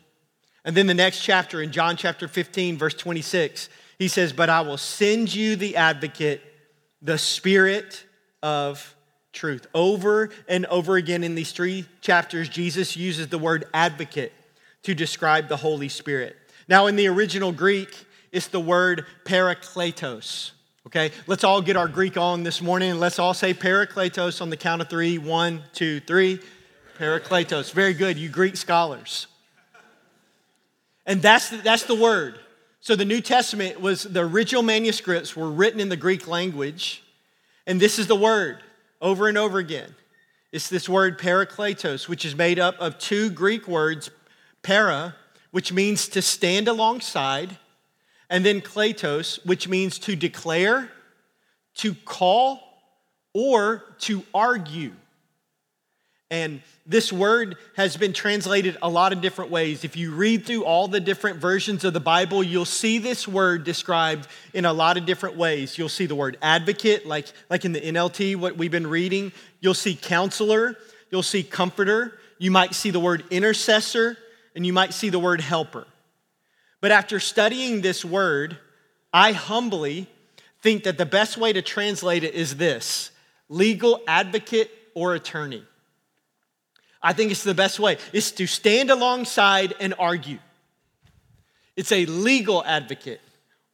And 0.65 0.75
then 0.75 0.87
the 0.87 0.93
next 0.93 1.21
chapter 1.21 1.61
in 1.61 1.71
John 1.71 1.95
chapter 1.95 2.27
15, 2.27 2.77
verse 2.77 2.95
26, 2.95 3.69
he 3.99 4.07
says, 4.07 4.33
But 4.33 4.49
I 4.49 4.61
will 4.61 4.77
send 4.77 5.33
you 5.33 5.55
the 5.55 5.77
advocate, 5.77 6.41
the 7.01 7.19
Spirit 7.19 8.03
of 8.41 8.94
truth. 9.35 9.67
Over 9.75 10.31
and 10.47 10.65
over 10.65 10.95
again 10.95 11.23
in 11.23 11.35
these 11.35 11.51
three 11.51 11.85
chapters, 12.01 12.49
Jesus 12.49 12.97
uses 12.97 13.27
the 13.27 13.37
word 13.37 13.65
advocate 13.73 14.33
to 14.83 14.95
describe 14.95 15.47
the 15.47 15.57
Holy 15.57 15.89
Spirit. 15.89 16.35
Now, 16.67 16.87
in 16.87 16.95
the 16.95 17.07
original 17.07 17.51
Greek, 17.51 18.05
it's 18.31 18.47
the 18.47 18.59
word 18.59 19.05
parakletos. 19.25 20.51
Okay, 20.87 21.11
let's 21.27 21.43
all 21.43 21.61
get 21.61 21.77
our 21.77 21.87
Greek 21.87 22.17
on 22.17 22.43
this 22.43 22.61
morning 22.61 22.91
and 22.91 22.99
let's 22.99 23.19
all 23.19 23.33
say 23.33 23.53
parakletos 23.53 24.41
on 24.41 24.49
the 24.49 24.57
count 24.57 24.81
of 24.81 24.89
three. 24.89 25.17
One, 25.17 25.63
two, 25.73 25.99
three. 25.99 26.39
Parakletos. 26.97 27.71
Very 27.71 27.93
good, 27.93 28.17
you 28.17 28.29
Greek 28.29 28.55
scholars. 28.55 29.27
And 31.05 31.21
that's 31.21 31.49
the, 31.49 31.57
that's 31.57 31.83
the 31.83 31.95
word. 31.95 32.39
So 32.81 32.95
the 32.95 33.05
New 33.05 33.21
Testament 33.21 33.81
was 33.81 34.03
the 34.03 34.21
original 34.21 34.61
manuscripts 34.61 35.35
were 35.35 35.49
written 35.49 35.79
in 35.79 35.89
the 35.89 35.97
Greek 35.97 36.27
language, 36.27 37.03
and 37.65 37.79
this 37.79 37.97
is 37.97 38.05
the 38.05 38.15
word 38.15 38.59
over 39.01 39.27
and 39.27 39.37
over 39.37 39.59
again. 39.59 39.95
It's 40.51 40.69
this 40.69 40.87
word 40.87 41.19
parakletos, 41.19 42.07
which 42.07 42.23
is 42.25 42.35
made 42.35 42.59
up 42.59 42.77
of 42.79 42.97
two 42.97 43.29
Greek 43.29 43.67
words, 43.67 44.09
para, 44.61 45.15
which 45.51 45.73
means 45.73 46.07
to 46.09 46.21
stand 46.21 46.67
alongside, 46.67 47.57
and 48.29 48.45
then 48.45 48.61
kletos, 48.61 49.45
which 49.45 49.67
means 49.67 49.99
to 49.99 50.15
declare, 50.15 50.89
to 51.75 51.93
call, 51.93 52.61
or 53.33 53.83
to 53.99 54.23
argue. 54.33 54.93
And 56.35 56.61
this 56.85 57.13
word 57.13 57.55
has 57.77 57.95
been 57.95 58.11
translated 58.11 58.77
a 58.81 58.89
lot 58.89 59.13
of 59.13 59.21
different 59.21 59.51
ways. 59.51 59.85
If 59.85 59.95
you 59.95 60.11
read 60.11 60.45
through 60.45 60.65
all 60.65 60.89
the 60.89 60.99
different 60.99 61.39
versions 61.39 61.85
of 61.85 61.93
the 61.93 62.01
Bible, 62.01 62.43
you'll 62.43 62.65
see 62.65 62.97
this 62.97 63.25
word 63.25 63.63
described 63.63 64.27
in 64.53 64.65
a 64.65 64.73
lot 64.73 64.97
of 64.97 65.05
different 65.05 65.37
ways. 65.37 65.77
You'll 65.77 65.87
see 65.87 66.07
the 66.07 66.15
word 66.15 66.37
advocate, 66.41 67.05
like, 67.05 67.27
like 67.49 67.63
in 67.63 67.71
the 67.71 67.79
NLT, 67.79 68.35
what 68.35 68.57
we've 68.57 68.69
been 68.69 68.87
reading. 68.87 69.31
You'll 69.61 69.73
see 69.73 69.95
counselor. 69.95 70.75
You'll 71.09 71.23
see 71.23 71.41
comforter. 71.41 72.19
You 72.37 72.51
might 72.51 72.75
see 72.75 72.89
the 72.89 72.99
word 72.99 73.23
intercessor, 73.31 74.17
and 74.55 74.65
you 74.65 74.73
might 74.73 74.93
see 74.93 75.07
the 75.07 75.19
word 75.19 75.39
helper. 75.39 75.87
But 76.81 76.91
after 76.91 77.21
studying 77.21 77.79
this 77.79 78.03
word, 78.03 78.57
I 79.13 79.31
humbly 79.31 80.07
think 80.61 80.83
that 80.83 80.97
the 80.97 81.05
best 81.05 81.37
way 81.37 81.53
to 81.53 81.61
translate 81.61 82.25
it 82.25 82.33
is 82.33 82.57
this 82.57 83.11
legal 83.47 84.01
advocate 84.05 84.69
or 84.95 85.15
attorney. 85.15 85.63
I 87.05 87.13
think 87.13 87.29
it's 87.29 87.43
the 87.43 87.53
best 87.53 87.79
way, 87.79 87.99
is 88.13 88.31
to 88.31 88.47
stand 88.47 88.89
alongside 88.89 89.75
and 89.79 89.93
argue. 89.99 90.39
It's 91.75 91.91
a 91.91 92.07
legal 92.07 92.65
advocate 92.65 93.21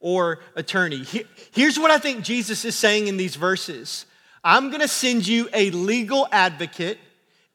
or 0.00 0.40
attorney. 0.54 1.06
Here's 1.52 1.78
what 1.78 1.90
I 1.90 1.96
think 1.96 2.24
Jesus 2.24 2.66
is 2.66 2.76
saying 2.76 3.06
in 3.06 3.16
these 3.16 3.36
verses 3.36 4.04
I'm 4.44 4.70
gonna 4.70 4.86
send 4.86 5.26
you 5.26 5.48
a 5.54 5.70
legal 5.70 6.28
advocate, 6.30 6.98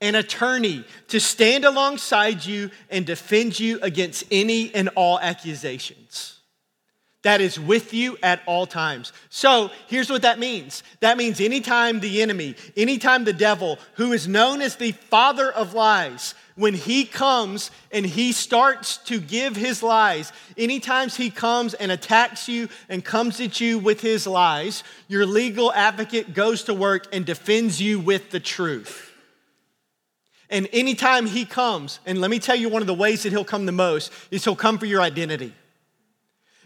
an 0.02 0.16
attorney, 0.16 0.84
to 1.10 1.20
stand 1.20 1.64
alongside 1.64 2.44
you 2.44 2.72
and 2.90 3.06
defend 3.06 3.60
you 3.60 3.80
against 3.82 4.24
any 4.32 4.74
and 4.74 4.90
all 4.96 5.20
accusations 5.20 6.37
that 7.24 7.42
is 7.42 7.60
with 7.60 7.94
you 7.94 8.18
at 8.22 8.42
all 8.46 8.66
times. 8.66 9.12
So 9.30 9.72
here's 9.88 10.10
what 10.10 10.22
that 10.22 10.40
means 10.40 10.84
that 11.00 11.18
means 11.18 11.42
anytime 11.42 12.00
the 12.00 12.22
enemy, 12.22 12.56
anytime 12.76 13.24
the 13.24 13.34
devil, 13.34 13.80
who 13.96 14.14
is 14.14 14.28
known 14.28 14.62
as 14.62 14.76
the 14.76 14.92
father 14.92 15.52
of 15.52 15.74
lies, 15.74 16.36
when 16.56 16.74
he 16.74 17.06
comes 17.06 17.70
and 17.92 18.06
he 18.06 18.32
starts 18.32 18.98
to 18.98 19.20
give 19.20 19.56
his 19.56 19.84
lies, 19.84 20.32
anytime 20.58 21.10
he 21.10 21.30
comes 21.30 21.74
and 21.76 21.92
attacks 21.92 22.48
you 22.48 22.68
and 22.90 23.06
comes 23.06 23.40
at 23.40 23.62
you 23.62 23.78
with 23.78 24.02
his 24.02 24.26
lies, 24.26 24.84
your 25.08 25.26
legal 25.26 25.72
advocate 25.74 26.34
goes 26.34 26.64
to 26.64 26.74
work 26.74 27.08
and 27.14 27.26
defends 27.26 27.80
you 27.80 28.00
with 28.00 28.32
the 28.32 28.40
truth. 28.40 29.14
And 30.50 30.68
anytime 30.72 31.26
he 31.26 31.46
comes, 31.46 32.00
and 32.06 32.22
let 32.22 32.32
me 32.32 32.40
tell 32.40 32.56
you 32.56 32.70
one 32.70 32.82
of 32.82 32.88
the 32.88 32.94
ways 32.94 33.24
that 33.24 33.32
he'll 33.32 33.46
come 33.46 33.66
the 33.66 33.72
most 33.72 34.12
is 34.32 34.44
he'll 34.44 34.56
come 34.56 34.78
for 34.78 34.86
your 34.86 35.02
identity. 35.02 35.54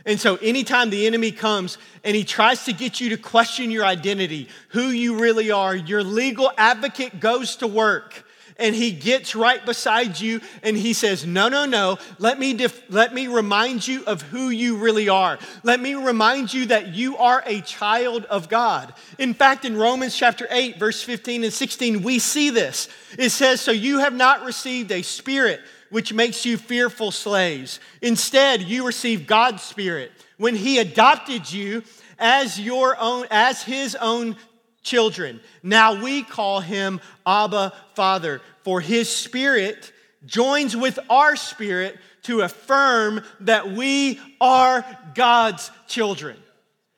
And 0.05 0.19
so, 0.19 0.37
anytime 0.37 0.89
the 0.89 1.05
enemy 1.05 1.31
comes 1.31 1.77
and 2.03 2.15
he 2.15 2.23
tries 2.23 2.65
to 2.65 2.73
get 2.73 2.99
you 2.99 3.09
to 3.09 3.17
question 3.17 3.71
your 3.71 3.85
identity, 3.85 4.49
who 4.69 4.89
you 4.89 5.19
really 5.19 5.51
are, 5.51 5.75
your 5.75 6.03
legal 6.03 6.51
advocate 6.57 7.19
goes 7.19 7.57
to 7.57 7.67
work 7.67 8.25
and 8.61 8.75
he 8.75 8.91
gets 8.91 9.35
right 9.35 9.65
beside 9.65 10.19
you 10.19 10.39
and 10.63 10.77
he 10.77 10.93
says, 10.93 11.25
No, 11.25 11.49
no, 11.49 11.65
no, 11.65 11.97
let 12.19 12.39
me, 12.39 12.53
def- 12.53 12.89
let 12.89 13.13
me 13.13 13.27
remind 13.27 13.85
you 13.87 14.05
of 14.05 14.21
who 14.21 14.49
you 14.49 14.77
really 14.77 15.09
are. 15.09 15.39
Let 15.63 15.79
me 15.79 15.95
remind 15.95 16.53
you 16.53 16.67
that 16.67 16.89
you 16.89 17.17
are 17.17 17.43
a 17.45 17.61
child 17.61 18.25
of 18.25 18.47
God. 18.47 18.93
In 19.17 19.33
fact, 19.33 19.65
in 19.65 19.75
Romans 19.75 20.15
chapter 20.15 20.47
8, 20.49 20.77
verse 20.77 21.01
15 21.01 21.43
and 21.43 21.53
16, 21.53 22.03
we 22.03 22.19
see 22.19 22.51
this. 22.51 22.87
It 23.17 23.31
says, 23.31 23.59
So 23.59 23.71
you 23.71 23.99
have 23.99 24.13
not 24.13 24.45
received 24.45 24.91
a 24.91 25.01
spirit 25.01 25.61
which 25.91 26.11
makes 26.11 26.45
you 26.45 26.57
fearful 26.57 27.11
slaves. 27.11 27.79
Instead, 28.01 28.63
you 28.63 28.85
receive 28.85 29.27
God's 29.27 29.61
spirit 29.61 30.11
when 30.37 30.55
he 30.55 30.79
adopted 30.79 31.51
you 31.51 31.83
as 32.17 32.59
your 32.59 32.97
own 32.99 33.27
as 33.29 33.61
his 33.61 33.95
own 33.95 34.35
children. 34.81 35.39
Now 35.61 36.01
we 36.01 36.23
call 36.23 36.61
him 36.61 36.99
Abba 37.25 37.73
Father, 37.93 38.41
for 38.63 38.81
his 38.81 39.09
spirit 39.09 39.91
joins 40.25 40.75
with 40.75 40.97
our 41.09 41.35
spirit 41.35 41.97
to 42.23 42.41
affirm 42.41 43.23
that 43.41 43.71
we 43.71 44.19
are 44.39 44.85
God's 45.13 45.71
children. 45.87 46.37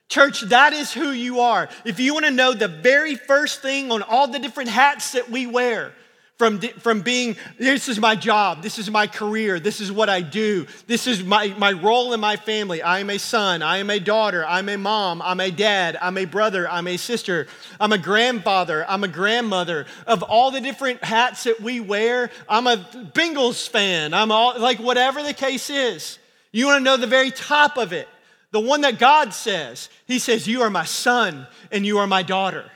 Church, 0.10 0.42
that 0.42 0.74
is 0.74 0.94
who 0.94 1.12
you 1.12 1.40
are. 1.40 1.70
If 1.86 2.00
you 2.00 2.14
want 2.14 2.26
to 2.26 2.32
know 2.32 2.54
the 2.54 2.68
very 2.68 3.16
first 3.16 3.62
thing 3.62 3.92
on 3.92 4.04
all 4.04 4.28
the 4.28 4.40
different 4.40 4.70
hats 4.70 5.14
that 5.14 5.32
we 5.32 5.48
wear, 5.48 5.94
from, 6.38 6.60
from 6.60 7.02
being, 7.02 7.36
this 7.60 7.88
is 7.88 8.00
my 8.00 8.16
job, 8.16 8.64
this 8.64 8.80
is 8.80 8.90
my 8.90 9.06
career, 9.06 9.60
this 9.60 9.80
is 9.80 9.92
what 9.92 10.10
I 10.10 10.22
do, 10.22 10.66
this 10.88 11.06
is 11.06 11.24
my, 11.24 11.54
my 11.60 11.74
role 11.74 12.12
in 12.14 12.20
my 12.20 12.38
family. 12.38 12.82
I 12.82 13.00
am 13.00 13.12
a 13.12 13.20
son, 13.20 13.62
I 13.62 13.78
am 13.78 13.90
a 13.92 14.00
daughter, 14.00 14.44
I'm 14.46 14.68
a 14.68 14.78
mom, 14.78 15.22
I'm 15.22 15.40
a 15.40 15.52
dad, 15.52 15.96
I'm 16.02 16.18
a 16.18 16.26
brother, 16.26 16.68
I'm 16.68 16.88
a 16.88 16.98
sister, 16.98 17.48
I'm 17.80 17.92
a 17.92 18.00
grandfather, 18.00 18.84
I'm 18.90 19.04
a 19.04 19.08
grandmother. 19.08 19.86
Of 20.08 20.24
all 20.24 20.50
the 20.50 20.60
different 20.60 21.04
hats 21.04 21.44
that 21.44 21.62
we 21.62 21.80
wear, 21.80 22.32
I'm 22.50 22.66
a 22.66 22.78
Bengals 22.78 23.70
fan, 23.70 24.14
I'm 24.16 24.32
all, 24.32 24.60
like 24.60 24.80
whatever 24.80 25.22
the 25.22 25.34
case 25.34 25.70
is. 25.70 26.18
You 26.52 26.66
want 26.66 26.80
to 26.80 26.84
know 26.84 26.98
the 26.98 27.08
very 27.08 27.30
top 27.30 27.78
of 27.78 27.94
it, 27.94 28.08
the 28.50 28.60
one 28.60 28.82
that 28.82 28.98
God 28.98 29.34
says. 29.34 29.88
He 30.08 30.18
says, 30.18 30.48
You 30.48 30.64
are 30.64 30.70
my 30.72 30.86
son 30.86 31.46
and 31.72 31.86
you 31.86 32.00
are 32.00 32.08
my 32.08 32.24
daughter. 32.24 32.72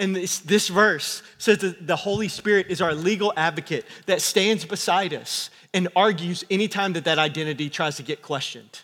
And 0.00 0.16
this, 0.16 0.38
this 0.38 0.68
verse 0.68 1.22
says 1.36 1.58
that 1.58 1.86
the 1.86 1.94
Holy 1.94 2.28
Spirit 2.28 2.68
is 2.70 2.80
our 2.80 2.94
legal 2.94 3.34
advocate 3.36 3.84
that 4.06 4.22
stands 4.22 4.64
beside 4.64 5.12
us 5.12 5.50
and 5.74 5.88
argues 5.94 6.42
anytime 6.50 6.94
that 6.94 7.04
that 7.04 7.18
identity 7.18 7.68
tries 7.68 7.96
to 7.96 8.02
get 8.02 8.22
questioned. 8.22 8.80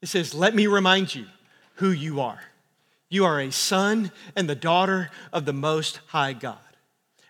It 0.00 0.06
says, 0.06 0.34
Let 0.34 0.54
me 0.54 0.68
remind 0.68 1.16
you 1.16 1.26
who 1.74 1.90
you 1.90 2.20
are. 2.20 2.38
You 3.08 3.24
are 3.24 3.40
a 3.40 3.50
son 3.50 4.12
and 4.36 4.48
the 4.48 4.54
daughter 4.54 5.10
of 5.32 5.46
the 5.46 5.52
Most 5.52 5.98
High 6.06 6.32
God. 6.32 6.58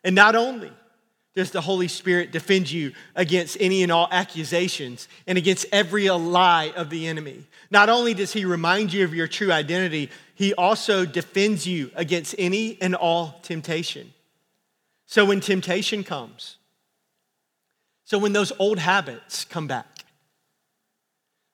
And 0.04 0.14
not 0.14 0.36
only 0.36 0.70
does 1.38 1.52
the 1.52 1.60
Holy 1.60 1.86
Spirit 1.86 2.32
defend 2.32 2.68
you 2.68 2.92
against 3.14 3.56
any 3.60 3.84
and 3.84 3.92
all 3.92 4.08
accusations 4.10 5.06
and 5.24 5.38
against 5.38 5.66
every 5.70 6.10
lie 6.10 6.72
of 6.74 6.90
the 6.90 7.06
enemy, 7.06 7.44
not 7.70 7.88
only 7.88 8.12
does 8.12 8.32
He 8.32 8.44
remind 8.44 8.92
you 8.92 9.04
of 9.04 9.14
your 9.14 9.28
true 9.28 9.52
identity, 9.52 10.10
he 10.34 10.52
also 10.54 11.06
defends 11.06 11.64
you 11.64 11.92
against 11.94 12.34
any 12.38 12.76
and 12.80 12.96
all 12.96 13.38
temptation. 13.44 14.12
So 15.06 15.24
when 15.24 15.38
temptation 15.38 16.02
comes, 16.02 16.56
so 18.04 18.18
when 18.18 18.32
those 18.32 18.50
old 18.58 18.80
habits 18.80 19.44
come 19.44 19.68
back, 19.68 20.04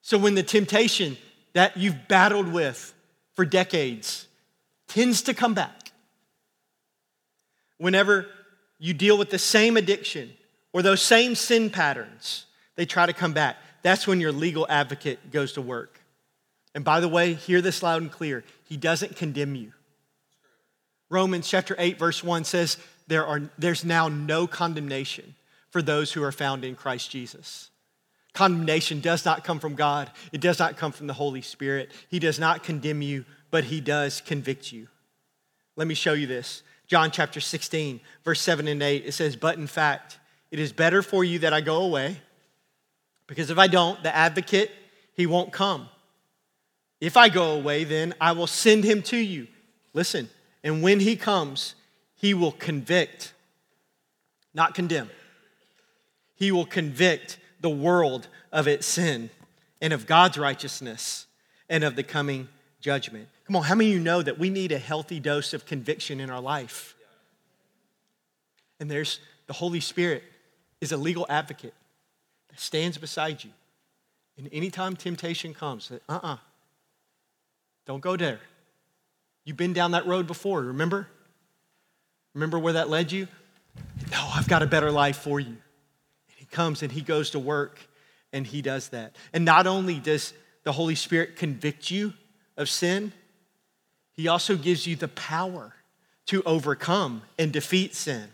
so 0.01 0.17
when 0.17 0.35
the 0.35 0.43
temptation 0.43 1.19
that 1.53 1.77
you've 1.77 2.09
battled 2.09 2.51
with 2.51 2.95
for 3.35 3.45
decades 3.45 4.29
tends 4.89 5.21
to 5.25 5.35
come 5.35 5.53
back, 5.53 5.93
whenever 7.77 8.27
you 8.79 8.95
deal 8.95 9.17
with 9.17 9.31
the 9.31 9.39
same 9.39 9.77
addiction 9.77 10.33
or 10.73 10.83
those 10.83 11.03
same 11.03 11.35
sin 11.35 11.71
patterns, 11.71 12.47
they 12.77 12.87
try 12.87 13.07
to 13.07 13.13
come 13.13 13.33
back. 13.33 13.57
That's 13.83 14.07
when 14.07 14.21
your 14.21 14.33
legal 14.33 14.67
advocate 14.69 15.31
goes 15.31 15.53
to 15.55 15.63
work. 15.63 16.01
And 16.75 16.85
by 16.85 17.01
the 17.01 17.09
way, 17.09 17.35
hear 17.35 17.61
this 17.61 17.83
loud 17.83 18.03
and 18.03 18.11
clear 18.11 18.45
He 18.65 18.77
doesn't 18.77 19.17
condemn 19.17 19.55
you. 19.55 19.73
Romans 21.11 21.49
chapter 21.49 21.77
8, 21.79 21.99
verse 21.99 22.25
1 22.25 22.45
says, 22.45 22.79
there 23.07 23.27
are, 23.27 23.43
There's 23.59 23.85
now 23.85 24.09
no 24.09 24.47
condemnation 24.47 25.35
for 25.71 25.83
those 25.83 26.13
who 26.13 26.23
are 26.23 26.33
found 26.33 26.65
in 26.65 26.75
Christ 26.75 27.11
Jesus. 27.11 27.71
Condemnation 28.33 29.01
does 29.01 29.25
not 29.25 29.45
come 29.45 29.61
from 29.61 29.75
God, 29.75 30.11
it 30.33 30.41
does 30.41 30.59
not 30.59 30.77
come 30.77 30.93
from 30.93 31.07
the 31.07 31.13
Holy 31.13 31.43
Spirit. 31.43 31.93
He 32.09 32.19
does 32.19 32.39
not 32.39 32.65
condemn 32.65 33.03
you, 33.03 33.25
but 33.51 33.65
He 33.65 33.81
does 33.81 34.21
convict 34.21 34.73
you. 34.73 34.89
Let 35.77 35.87
me 35.87 35.95
show 35.95 36.13
you 36.15 36.27
this. 36.27 36.63
John 36.87 37.11
chapter 37.11 37.41
16, 37.41 38.01
verse 38.25 38.41
7 38.41 38.69
and 38.69 38.83
8, 38.83 39.05
it 39.07 39.13
says, 39.13 39.37
But 39.37 39.57
in 39.59 39.67
fact, 39.67 40.19
it 40.51 40.59
is 40.59 40.73
better 40.73 41.03
for 41.03 41.25
you 41.25 41.39
that 41.41 41.53
I 41.53 41.61
go 41.61 41.83
away, 41.83 42.19
because 43.27 43.51
if 43.51 43.59
I 43.59 43.67
don't, 43.67 44.03
the 44.03 44.15
advocate, 44.15 44.71
he 45.15 45.27
won't 45.27 45.53
come. 45.53 45.89
If 47.01 47.17
I 47.17 47.29
go 47.29 47.53
away, 47.55 47.85
then 47.85 48.15
I 48.21 48.33
will 48.33 48.47
send 48.47 48.85
him 48.85 49.03
to 49.03 49.17
you. 49.17 49.47
Listen, 49.93 50.29
and 50.63 50.83
when 50.83 51.01
he 51.01 51.17
comes, 51.17 51.75
he 52.15 52.35
will 52.35 52.53
convict, 52.53 53.33
not 54.53 54.75
condemn. 54.75 55.11
He 56.35 56.53
will 56.53 56.67
convict 56.67 57.39
the 57.61 57.71
world 57.71 58.29
of 58.53 58.69
its 58.69 58.87
sin 58.87 59.31
and 59.81 59.93
of 59.93 60.07
God's 60.07 60.39
righteousness 60.39 61.27
and 61.69 61.85
of 61.85 61.97
the 61.97 62.03
coming 62.03 62.49
judgment. 62.81 63.29
Come 63.47 63.57
on, 63.57 63.65
how 63.65 63.75
many 63.75 63.91
of 63.91 63.97
you 63.97 64.01
know 64.01 64.23
that 64.23 64.39
we 64.39 64.49
need 64.49 64.73
a 64.73 64.79
healthy 64.79 65.21
dose 65.21 65.53
of 65.53 65.67
conviction 65.67 66.19
in 66.19 66.31
our 66.31 66.41
life? 66.41 66.95
And 68.81 68.91
there's 68.91 69.21
the 69.47 69.53
Holy 69.53 69.81
Spirit 69.81 70.23
is 70.81 70.93
a 70.93 70.97
legal 70.97 71.27
advocate 71.29 71.75
that 72.49 72.59
stands 72.59 72.99
beside 72.99 73.45
you. 73.45 73.51
And 74.37 74.49
anytime 74.53 74.97
temptation 74.97 75.55
comes, 75.55 75.91
uh 75.91 75.99
uh-uh, 76.09 76.21
uh 76.23 76.37
don't 77.87 78.01
go 78.01 78.17
there. 78.17 78.41
You've 79.45 79.59
been 79.59 79.75
down 79.75 79.91
that 79.91 80.07
road 80.07 80.27
before, 80.27 80.63
remember? 80.63 81.07
Remember 82.33 82.59
where 82.59 82.73
that 82.73 82.89
led 82.89 83.13
you? 83.13 83.29
No, 84.11 84.31
I've 84.35 84.49
got 84.49 84.63
a 84.63 84.67
better 84.67 84.91
life 84.91 85.19
for 85.19 85.39
you. 85.39 85.49
And 85.49 86.37
he 86.37 86.47
comes 86.47 86.83
and 86.83 86.91
he 86.91 87.03
goes 87.03 87.31
to 87.31 87.39
work 87.39 87.79
and 88.33 88.47
he 88.47 88.63
does 88.63 88.89
that. 88.89 89.17
And 89.33 89.45
not 89.45 89.67
only 89.67 89.99
does 89.99 90.33
the 90.63 90.73
Holy 90.73 90.95
Spirit 90.95 91.37
convict 91.37 91.91
you 91.91 92.15
of 92.57 92.71
sin, 92.71 93.13
he 94.15 94.29
also 94.29 94.57
gives 94.57 94.87
you 94.87 94.97
the 94.97 95.09
power 95.09 95.75
to 96.27 96.43
overcome 96.45 97.23
and 97.39 97.53
defeat 97.53 97.95
sin. 97.95 98.29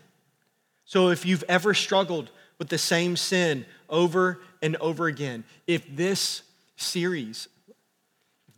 So 0.85 1.09
if 1.09 1.25
you've 1.25 1.43
ever 1.49 1.73
struggled 1.73 2.31
with 2.57 2.69
the 2.69 2.77
same 2.77 3.17
sin 3.17 3.65
over 3.89 4.39
and 4.61 4.75
over 4.77 5.07
again, 5.07 5.43
if 5.67 5.83
this 5.95 6.43
series 6.77 7.47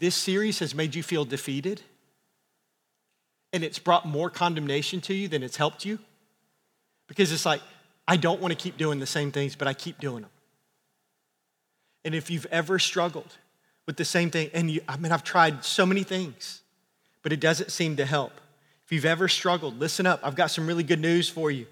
this 0.04 0.16
series 0.16 0.60
has 0.60 0.76
made 0.76 0.96
you 0.96 1.02
feel 1.02 1.24
defeated 1.24 1.82
and 3.54 3.64
it's 3.64 3.80
brought 3.80 4.06
more 4.06 4.30
condemnation 4.30 5.00
to 5.00 5.14
you 5.14 5.30
than 5.30 5.44
it's 5.44 5.56
helped 5.56 5.86
you 5.86 5.98
because 7.08 7.32
it's 7.32 7.46
like, 7.46 7.62
I 8.06 8.18
don't 8.18 8.42
want 8.42 8.52
to 8.52 8.58
keep 8.58 8.76
doing 8.76 9.00
the 9.00 9.06
same 9.06 9.32
things, 9.32 9.56
but 9.56 9.66
I 9.66 9.74
keep 9.74 10.02
doing 10.02 10.24
them. 10.24 10.32
And 12.04 12.14
if 12.14 12.30
you've 12.30 12.48
ever 12.48 12.80
struggled 12.80 13.38
with 13.86 13.96
the 13.96 14.04
same 14.04 14.30
thing, 14.30 14.50
and 14.54 14.70
you, 14.70 14.82
I 14.90 14.98
mean, 14.98 15.14
I've 15.14 15.24
tried 15.24 15.64
so 15.64 15.86
many 15.86 16.04
things, 16.04 16.63
but 17.24 17.34
it 17.34 17.40
doesn't 17.40 17.72
seem 17.72 17.96
to 17.96 18.06
help. 18.06 18.34
If 18.86 18.92
you've 18.92 19.06
ever 19.06 19.28
struggled, 19.28 19.80
listen 19.80 20.06
up. 20.06 20.20
I've 20.24 20.36
got 20.36 20.52
some 20.52 20.68
really 20.68 20.84
good 20.84 21.00
news 21.00 21.30
for 21.30 21.50
you. 21.50 21.66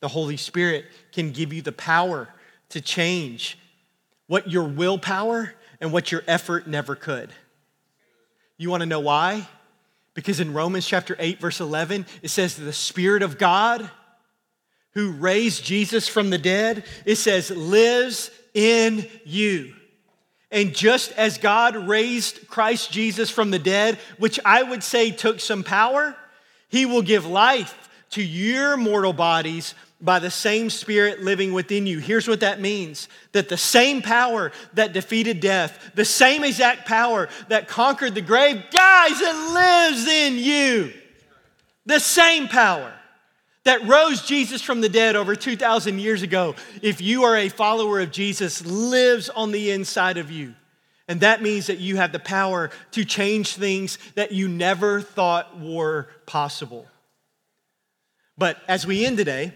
The 0.00 0.08
Holy 0.08 0.36
Spirit 0.36 0.84
can 1.12 1.32
give 1.32 1.52
you 1.52 1.62
the 1.62 1.72
power 1.72 2.28
to 2.68 2.80
change 2.80 3.58
what 4.26 4.50
your 4.50 4.64
willpower 4.64 5.54
and 5.80 5.92
what 5.92 6.12
your 6.12 6.22
effort 6.28 6.66
never 6.66 6.94
could. 6.94 7.30
You 8.58 8.70
want 8.70 8.82
to 8.82 8.86
know 8.86 9.00
why? 9.00 9.48
Because 10.14 10.38
in 10.38 10.52
Romans 10.52 10.86
chapter 10.86 11.16
8, 11.18 11.40
verse 11.40 11.60
11, 11.60 12.06
it 12.22 12.28
says 12.28 12.54
the 12.54 12.72
Spirit 12.72 13.22
of 13.22 13.38
God 13.38 13.90
who 14.92 15.12
raised 15.12 15.64
Jesus 15.64 16.08
from 16.08 16.30
the 16.30 16.38
dead, 16.38 16.84
it 17.06 17.16
says, 17.16 17.50
lives 17.50 18.30
in 18.54 19.06
you. 19.24 19.74
And 20.50 20.74
just 20.74 21.12
as 21.12 21.38
God 21.38 21.76
raised 21.76 22.48
Christ 22.48 22.90
Jesus 22.90 23.30
from 23.30 23.50
the 23.50 23.58
dead, 23.58 23.98
which 24.18 24.40
I 24.44 24.62
would 24.62 24.82
say 24.82 25.10
took 25.10 25.40
some 25.40 25.62
power, 25.62 26.16
he 26.68 26.86
will 26.86 27.02
give 27.02 27.26
life 27.26 27.88
to 28.10 28.22
your 28.22 28.76
mortal 28.76 29.12
bodies 29.12 29.74
by 30.00 30.18
the 30.18 30.30
same 30.30 30.70
Spirit 30.70 31.22
living 31.22 31.52
within 31.52 31.86
you. 31.86 31.98
Here's 31.98 32.26
what 32.26 32.40
that 32.40 32.60
means 32.60 33.06
that 33.32 33.48
the 33.48 33.56
same 33.56 34.02
power 34.02 34.50
that 34.74 34.92
defeated 34.92 35.40
death, 35.40 35.92
the 35.94 36.04
same 36.04 36.42
exact 36.42 36.86
power 36.86 37.28
that 37.48 37.68
conquered 37.68 38.14
the 38.14 38.22
grave, 38.22 38.62
guys, 38.72 39.20
it 39.20 39.52
lives 39.52 40.06
in 40.08 40.36
you. 40.36 40.92
The 41.86 42.00
same 42.00 42.48
power. 42.48 42.92
That 43.64 43.86
rose 43.86 44.22
Jesus 44.22 44.62
from 44.62 44.80
the 44.80 44.88
dead 44.88 45.16
over 45.16 45.36
2,000 45.36 45.98
years 45.98 46.22
ago, 46.22 46.54
if 46.82 47.00
you 47.00 47.24
are 47.24 47.36
a 47.36 47.48
follower 47.48 48.00
of 48.00 48.10
Jesus, 48.10 48.64
lives 48.64 49.28
on 49.28 49.52
the 49.52 49.70
inside 49.70 50.16
of 50.16 50.30
you. 50.30 50.54
And 51.08 51.20
that 51.20 51.42
means 51.42 51.66
that 51.66 51.78
you 51.78 51.96
have 51.96 52.12
the 52.12 52.20
power 52.20 52.70
to 52.92 53.04
change 53.04 53.56
things 53.56 53.98
that 54.14 54.32
you 54.32 54.48
never 54.48 55.00
thought 55.00 55.60
were 55.60 56.08
possible. 56.24 56.86
But 58.38 58.58
as 58.68 58.86
we 58.86 59.04
end 59.04 59.18
today, 59.18 59.52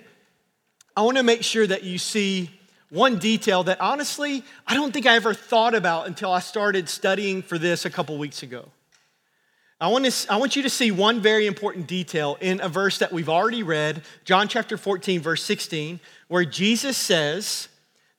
I 0.96 1.02
want 1.02 1.16
to 1.16 1.22
make 1.22 1.42
sure 1.42 1.66
that 1.66 1.84
you 1.84 1.96
see 1.98 2.50
one 2.90 3.18
detail 3.18 3.64
that 3.64 3.80
honestly, 3.80 4.44
I 4.66 4.74
don't 4.74 4.92
think 4.92 5.06
I 5.06 5.16
ever 5.16 5.32
thought 5.32 5.74
about 5.74 6.06
until 6.06 6.30
I 6.30 6.40
started 6.40 6.88
studying 6.88 7.40
for 7.40 7.56
this 7.56 7.84
a 7.84 7.90
couple 7.90 8.18
weeks 8.18 8.42
ago. 8.42 8.68
I 9.80 9.88
want, 9.88 10.04
to, 10.06 10.32
I 10.32 10.36
want 10.36 10.54
you 10.56 10.62
to 10.62 10.70
see 10.70 10.90
one 10.90 11.20
very 11.20 11.46
important 11.46 11.86
detail 11.86 12.38
in 12.40 12.60
a 12.60 12.68
verse 12.68 12.98
that 12.98 13.12
we've 13.12 13.28
already 13.28 13.62
read, 13.62 14.02
John 14.24 14.46
chapter 14.46 14.76
14, 14.76 15.20
verse 15.20 15.42
16, 15.42 15.98
where 16.28 16.44
Jesus 16.44 16.96
says 16.96 17.68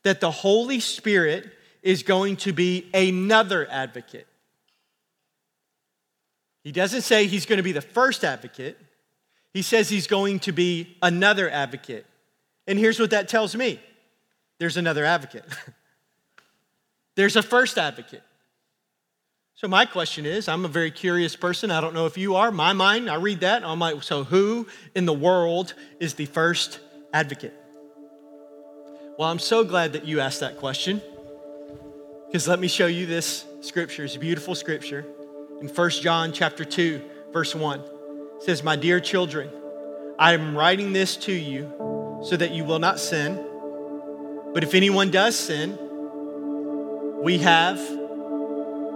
that 0.03 0.19
the 0.19 0.31
Holy 0.31 0.79
Spirit 0.79 1.49
is 1.81 2.03
going 2.03 2.35
to 2.37 2.51
be 2.51 2.89
another 2.93 3.67
advocate. 3.69 4.27
He 6.63 6.71
doesn't 6.71 7.03
say 7.03 7.27
he's 7.27 7.45
going 7.45 7.57
to 7.57 7.63
be 7.63 7.71
the 7.71 7.81
first 7.81 8.23
advocate, 8.23 8.77
he 9.53 9.61
says 9.61 9.87
he's 9.87 10.07
going 10.07 10.39
to 10.39 10.51
be 10.51 10.97
another 11.01 11.49
advocate. 11.49 12.05
And 12.67 12.77
here's 12.77 12.99
what 12.99 13.11
that 13.11 13.29
tells 13.29 13.55
me 13.55 13.79
there's 14.57 14.75
another 14.75 15.05
advocate, 15.05 15.45
there's 17.15 17.37
a 17.37 17.43
first 17.43 17.77
advocate. 17.77 18.23
So, 19.57 19.69
my 19.69 19.85
question 19.85 20.25
is 20.25 20.49
I'm 20.49 20.65
a 20.65 20.67
very 20.67 20.91
curious 20.91 21.37
person. 21.37 21.71
I 21.71 21.79
don't 21.79 21.93
know 21.93 22.05
if 22.07 22.17
you 22.17 22.35
are. 22.35 22.51
My 22.51 22.73
mind, 22.73 23.09
I 23.09 23.15
read 23.15 23.39
that, 23.39 23.57
and 23.57 23.65
I'm 23.65 23.79
like, 23.79 24.03
so 24.03 24.25
who 24.25 24.67
in 24.93 25.05
the 25.05 25.13
world 25.13 25.73
is 25.97 26.15
the 26.15 26.25
first 26.25 26.81
advocate? 27.13 27.53
Well, 29.17 29.29
I'm 29.29 29.39
so 29.39 29.63
glad 29.63 29.93
that 29.93 30.05
you 30.05 30.19
asked 30.19 30.41
that 30.41 30.57
question 30.57 31.01
because 32.27 32.49
let 32.49 32.59
me 32.59 32.67
show 32.67 32.87
you 32.87 33.05
this 33.05 33.45
scripture. 33.61 34.03
It's 34.03 34.17
a 34.17 34.19
beautiful 34.19 34.55
scripture. 34.55 35.05
In 35.61 35.69
1 35.69 35.89
John 36.01 36.33
chapter 36.33 36.65
2, 36.65 37.01
verse 37.31 37.55
1, 37.55 37.79
it 37.79 38.43
says, 38.43 38.61
My 38.61 38.75
dear 38.75 38.99
children, 38.99 39.49
I 40.19 40.33
am 40.33 40.57
writing 40.57 40.91
this 40.91 41.15
to 41.15 41.31
you 41.31 42.21
so 42.25 42.35
that 42.35 42.51
you 42.51 42.65
will 42.65 42.79
not 42.79 42.99
sin. 42.99 43.35
But 44.53 44.65
if 44.65 44.73
anyone 44.73 45.11
does 45.11 45.37
sin, 45.37 45.79
we 47.23 47.37
have 47.37 47.79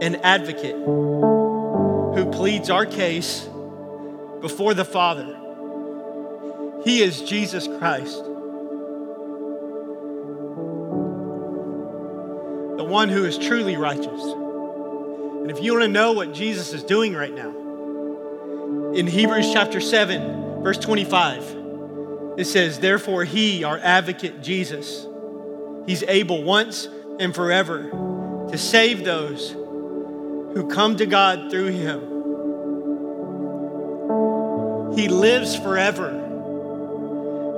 an 0.02 0.16
advocate 0.18 0.76
who 0.76 2.30
pleads 2.32 2.70
our 2.70 2.86
case 2.86 3.48
before 4.42 4.74
the 4.74 4.86
Father. 4.86 5.36
He 6.84 7.02
is 7.02 7.22
Jesus 7.22 7.68
Christ, 7.68 8.24
the 12.78 12.86
one 12.86 13.10
who 13.10 13.26
is 13.26 13.38
truly 13.38 13.76
righteous. 13.76 14.08
And 14.08 15.52
if 15.52 15.62
you 15.62 15.74
want 15.74 15.84
to 15.84 15.90
know 15.90 16.14
what 16.14 16.34
Jesus 16.34 16.74
is 16.74 16.84
doing 16.84 17.14
right 17.14 17.34
now, 17.34 17.50
in 18.94 19.06
Hebrews 19.08 19.52
chapter 19.52 19.82
7, 19.82 20.64
verse 20.64 20.78
25, 20.78 21.58
it 22.38 22.46
says, 22.46 22.80
Therefore, 22.80 23.26
he, 23.26 23.66
our 23.66 23.78
advocate 23.78 24.42
Jesus, 24.42 25.06
he's 25.86 26.04
able 26.04 26.44
once 26.44 26.88
and 27.20 27.36
forever 27.36 27.90
to 28.50 28.58
save 28.58 29.04
those 29.04 29.56
who 30.54 30.68
come 30.68 30.98
to 30.98 31.06
God 31.06 31.50
through 31.52 31.68
him. 31.68 32.00
He 34.96 35.08
lives 35.08 35.56
forever 35.56 36.12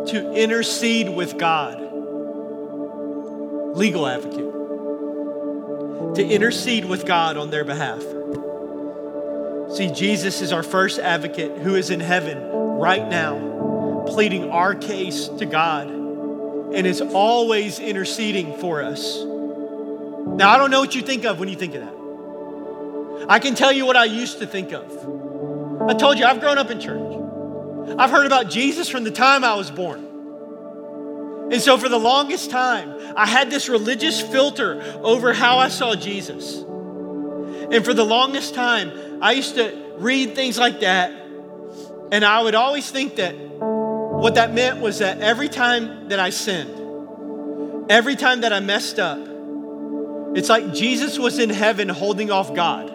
to 0.08 0.34
intercede 0.34 1.10
with 1.10 1.38
God. 1.38 1.80
Legal 3.75 4.06
advocate. 4.06 4.51
To 6.15 6.27
intercede 6.27 6.86
with 6.86 7.06
God 7.06 7.38
on 7.38 7.49
their 7.49 7.63
behalf. 7.63 8.01
See, 9.75 9.91
Jesus 9.91 10.41
is 10.41 10.51
our 10.51 10.63
first 10.63 10.99
advocate 10.99 11.58
who 11.60 11.75
is 11.75 11.89
in 11.89 12.01
heaven 12.01 12.38
right 12.77 13.08
now, 13.08 14.04
pleading 14.08 14.49
our 14.49 14.75
case 14.75 15.30
to 15.30 15.45
God 15.45 15.88
and 15.89 16.86
is 16.86 17.01
always 17.01 17.80
interceding 17.80 18.58
for 18.58 18.82
us. 18.82 19.23
Now, 19.23 20.51
I 20.51 20.58
don't 20.58 20.71
know 20.71 20.82
what 20.82 20.95
you 20.95 21.01
think 21.01 21.23
of 21.25 21.39
when 21.39 21.47
you 21.47 21.56
think 21.56 21.75
of 21.75 21.82
that. 21.82 22.00
I 23.27 23.39
can 23.39 23.55
tell 23.55 23.71
you 23.71 23.86
what 23.86 23.95
I 23.95 24.05
used 24.05 24.39
to 24.39 24.47
think 24.47 24.71
of. 24.71 24.91
I 25.89 25.93
told 25.93 26.19
you, 26.19 26.25
I've 26.25 26.39
grown 26.39 26.57
up 26.57 26.69
in 26.69 26.79
church. 26.79 27.12
I've 27.97 28.12
heard 28.12 28.25
about 28.25 28.49
Jesus 28.49 28.88
from 28.89 29.03
the 29.03 29.12
time 29.12 29.43
I 29.43 29.55
was 29.55 29.71
born. 29.71 30.07
And 31.51 31.62
so, 31.62 31.77
for 31.77 31.89
the 31.89 31.99
longest 31.99 32.49
time, 32.49 32.97
I 33.15 33.25
had 33.25 33.49
this 33.49 33.67
religious 33.67 34.21
filter 34.21 34.81
over 35.01 35.34
how 35.34 35.57
I 35.57 35.67
saw 35.67 35.95
Jesus. 35.95 36.62
And 36.62 37.84
for 37.84 37.93
the 37.93 38.05
longest 38.05 38.53
time, 38.53 39.19
I 39.21 39.34
used 39.34 39.55
to 39.55 39.95
read 39.97 40.36
things 40.36 40.57
like 40.57 40.79
that, 40.81 41.12
and 42.12 42.23
I 42.23 42.41
would 42.41 42.55
always 42.55 42.89
think 42.89 43.15
that 43.17 43.34
what 43.34 44.36
that 44.36 44.53
meant 44.53 44.79
was 44.81 44.99
that 44.99 45.19
every 45.19 45.49
time 45.49 46.10
that 46.10 46.19
I 46.19 46.29
sinned, 46.29 47.89
every 47.89 48.15
time 48.15 48.41
that 48.41 48.53
I 48.53 48.60
messed 48.60 48.99
up, 48.99 49.19
it's 50.36 50.47
like 50.47 50.73
Jesus 50.73 51.19
was 51.19 51.39
in 51.39 51.49
heaven 51.49 51.89
holding 51.89 52.31
off 52.31 52.53
God 52.53 52.90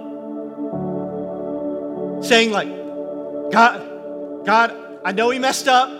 saying, 2.22 2.50
like, 2.50 2.68
God, 3.52 4.44
God, 4.44 4.74
I 5.05 5.12
know 5.12 5.31
he 5.31 5.38
messed 5.38 5.68
up, 5.68 5.90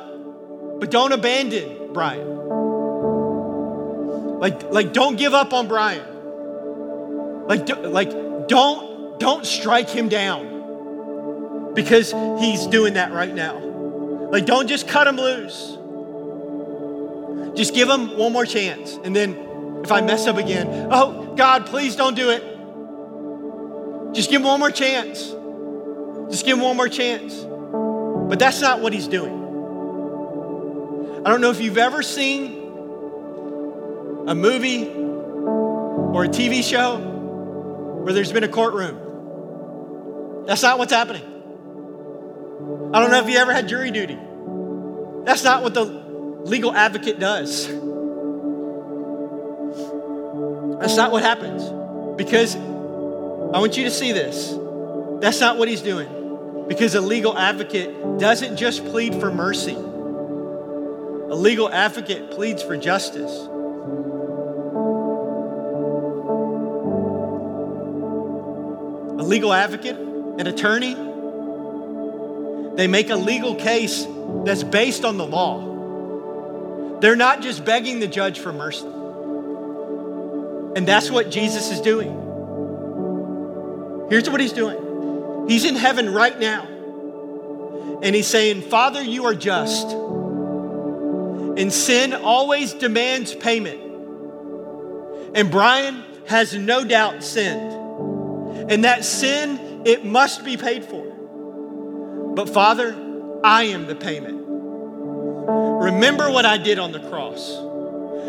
but 0.81 0.91
don't 0.91 1.13
abandon 1.13 1.93
Brian. 1.93 2.37
Like, 4.39 4.71
like 4.71 4.93
don't 4.93 5.17
give 5.17 5.35
up 5.35 5.53
on 5.53 5.69
Brian. 5.69 6.05
Like, 7.47 7.67
do, 7.67 7.75
like 7.75 8.11
don't 8.49 9.19
don't 9.19 9.47
strike 9.47 9.89
him 9.89 10.09
down 10.09 11.75
because 11.75 12.13
he's 12.41 12.67
doing 12.67 12.95
that 12.95 13.13
right 13.13 13.33
now. 13.35 13.59
Like, 14.31 14.45
don't 14.45 14.67
just 14.67 14.89
cut 14.89 15.07
him 15.07 15.17
loose. 15.17 15.79
Just 17.57 17.75
give 17.75 17.89
him 17.89 18.19
one 18.19 18.33
more 18.33 18.45
chance. 18.45 18.99
And 19.05 19.15
then 19.15 19.81
if 19.85 19.93
I 19.93 20.01
mess 20.01 20.27
up 20.27 20.37
again, 20.37 20.89
oh, 20.91 21.35
God, 21.37 21.67
please 21.67 21.95
don't 21.95 22.15
do 22.17 22.31
it. 22.31 22.43
Just 24.15 24.31
give 24.31 24.41
him 24.41 24.49
one 24.49 24.59
more 24.59 24.71
chance. 24.71 25.33
Just 26.31 26.45
give 26.45 26.59
him 26.59 26.65
one 26.65 26.77
more 26.77 26.89
chance. 26.89 27.35
But 28.29 28.39
that's 28.39 28.61
not 28.61 28.81
what 28.81 28.93
he's 28.93 29.09
doing. 29.09 29.33
I 31.25 31.31
don't 31.31 31.41
know 31.41 31.51
if 31.51 31.61
you've 31.61 31.79
ever 31.79 32.03
seen 32.03 32.63
a 34.27 34.35
movie 34.35 34.89
or 34.89 36.25
a 36.25 36.29
TV 36.29 36.63
show 36.63 36.99
where 36.99 38.13
there's 38.13 38.33
been 38.33 38.45
a 38.45 38.49
courtroom. 38.49 40.45
That's 40.47 40.63
not 40.63 40.79
what's 40.79 40.93
happening. 40.93 41.23
I 42.95 43.01
don't 43.01 43.11
know 43.11 43.21
if 43.21 43.29
you 43.29 43.39
ever 43.39 43.53
had 43.53 43.69
jury 43.69 43.91
duty. 43.91 44.19
That's 45.25 45.43
not 45.45 45.63
what 45.63 45.75
the 45.75 45.85
legal 45.85 46.73
advocate 46.73 47.19
does. 47.19 47.67
That's 50.79 50.97
not 50.97 51.11
what 51.11 51.23
happens. 51.23 51.65
Because 52.17 52.55
I 52.57 53.59
want 53.59 53.77
you 53.77 53.85
to 53.85 53.91
see 53.91 54.13
this. 54.13 54.57
That's 55.21 55.41
not 55.41 55.59
what 55.59 55.69
he's 55.69 55.83
doing. 55.83 56.67
Because 56.69 56.95
a 56.95 57.01
legal 57.01 57.37
advocate 57.37 58.19
doesn't 58.19 58.57
just 58.57 58.85
plead 58.85 59.15
for 59.15 59.33
mercy, 59.33 59.75
a 59.75 61.35
legal 61.35 61.71
advocate 61.71 62.31
pleads 62.33 62.63
for 62.63 62.77
justice. 62.77 63.33
A 69.19 69.25
legal 69.27 69.53
advocate, 69.53 69.97
an 69.97 70.47
attorney, 70.47 70.95
they 72.77 72.87
make 72.87 73.11
a 73.11 73.17
legal 73.17 73.55
case 73.55 74.07
that's 74.45 74.63
based 74.63 75.05
on 75.05 75.17
the 75.17 75.27
law. 75.27 76.99
They're 77.01 77.17
not 77.17 77.41
just 77.41 77.65
begging 77.65 78.01
the 78.01 78.07
judge 78.07 78.39
for 78.39 78.53
mercy. 78.53 78.87
And 80.77 80.87
that's 80.87 81.11
what 81.11 81.31
Jesus 81.31 81.71
is 81.71 81.81
doing. 81.81 82.11
Here's 84.11 84.29
what 84.29 84.41
he's 84.41 84.53
doing 84.53 84.86
He's 85.49 85.65
in 85.65 85.77
heaven 85.77 86.13
right 86.13 86.39
now. 86.39 86.67
And 88.03 88.15
he's 88.15 88.27
saying, 88.27 88.63
Father, 88.63 89.03
you 89.03 89.25
are 89.27 89.35
just. 89.35 89.91
And 91.57 91.73
sin 91.73 92.13
always 92.13 92.75
demands 92.75 93.35
payment. 93.35 93.81
And 95.35 95.51
Brian 95.51 96.05
has 96.27 96.55
no 96.55 96.85
doubt 96.85 97.23
sinned. 97.23 98.71
And 98.71 98.85
that 98.85 99.05
sin, 99.05 99.83
it 99.87 100.05
must 100.05 100.45
be 100.45 100.57
paid 100.57 100.85
for. 100.85 101.05
But 102.35 102.51
Father, 102.51 102.95
I 103.43 103.65
am 103.65 103.87
the 103.87 103.95
payment. 103.95 104.45
Remember 104.47 106.31
what 106.31 106.45
I 106.45 106.59
did 106.59 106.79
on 106.79 106.93
the 106.93 107.01
cross. 107.09 107.57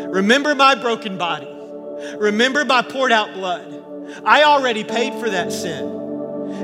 Remember 0.08 0.54
my 0.54 0.74
broken 0.74 1.18
body. 1.18 1.48
Remember 2.16 2.64
my 2.64 2.82
poured 2.82 3.12
out 3.12 3.34
blood. 3.34 3.84
I 4.24 4.44
already 4.44 4.84
paid 4.84 5.14
for 5.14 5.28
that 5.28 5.52
sin. 5.52 5.97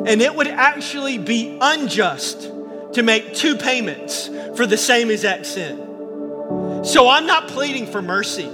And 0.06 0.20
it 0.20 0.34
would 0.34 0.48
actually 0.48 1.18
be 1.18 1.58
unjust 1.60 2.50
to 2.94 3.02
make 3.02 3.34
two 3.34 3.56
payments 3.56 4.28
for 4.56 4.66
the 4.66 4.76
same 4.76 5.10
exact 5.10 5.46
sin. 5.46 6.82
So 6.84 7.08
I'm 7.08 7.26
not 7.26 7.48
pleading 7.48 7.86
for 7.86 8.02
mercy. 8.02 8.50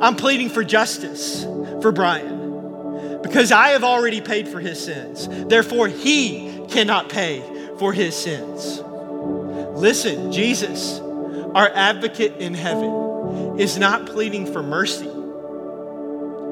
I'm 0.00 0.16
pleading 0.16 0.48
for 0.48 0.64
justice 0.64 1.44
for 1.82 1.92
Brian 1.92 3.20
because 3.22 3.52
I 3.52 3.68
have 3.70 3.84
already 3.84 4.20
paid 4.20 4.48
for 4.48 4.60
his 4.60 4.82
sins. 4.82 5.28
Therefore, 5.48 5.88
he 5.88 6.64
cannot 6.68 7.08
pay 7.08 7.42
for 7.78 7.92
his 7.92 8.16
sins. 8.16 8.80
Listen, 9.78 10.32
Jesus, 10.32 11.00
our 11.54 11.68
advocate 11.74 12.36
in 12.38 12.54
heaven, 12.54 13.58
is 13.58 13.78
not 13.78 14.06
pleading 14.06 14.52
for 14.52 14.62
mercy, 14.62 15.10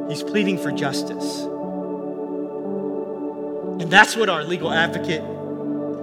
he's 0.08 0.22
pleading 0.22 0.58
for 0.58 0.72
justice. 0.72 1.46
And 3.86 3.92
that's 3.92 4.16
what 4.16 4.28
our 4.28 4.42
legal 4.42 4.72
advocate 4.72 5.22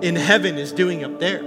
in 0.01 0.15
heaven 0.15 0.57
is 0.57 0.71
doing 0.71 1.03
up 1.03 1.19
there. 1.19 1.43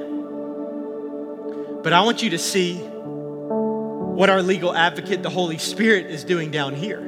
But 1.82 1.95
I 1.95 2.03
want 2.03 2.22
you 2.22 2.28
to 2.28 2.39
see 2.39 2.76
what 2.76 4.28
our 4.28 4.43
legal 4.43 4.74
advocate, 4.74 5.22
the 5.22 5.30
Holy 5.30 5.57
Spirit, 5.57 6.11
is 6.11 6.24
doing 6.24 6.51
down 6.51 6.74
here. 6.74 7.01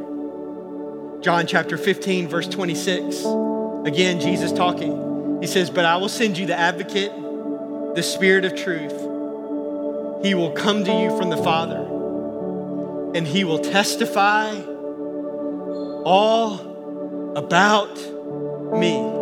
John 1.20 1.46
chapter 1.46 1.76
15, 1.76 2.28
verse 2.28 2.48
26. 2.48 3.26
Again, 3.84 4.18
Jesus 4.18 4.50
talking. 4.50 5.42
He 5.42 5.46
says, 5.46 5.68
But 5.68 5.84
I 5.84 5.98
will 5.98 6.08
send 6.08 6.38
you 6.38 6.46
the 6.46 6.58
advocate, 6.58 7.12
the 7.96 8.02
Spirit 8.02 8.46
of 8.46 8.54
truth. 8.54 8.94
He 10.24 10.34
will 10.34 10.52
come 10.52 10.86
to 10.86 11.02
you 11.02 11.14
from 11.18 11.28
the 11.28 11.36
Father, 11.36 11.82
and 13.14 13.26
he 13.26 13.44
will 13.44 13.58
testify 13.58 14.58
all 16.06 17.34
about 17.36 17.94
me. 18.72 19.17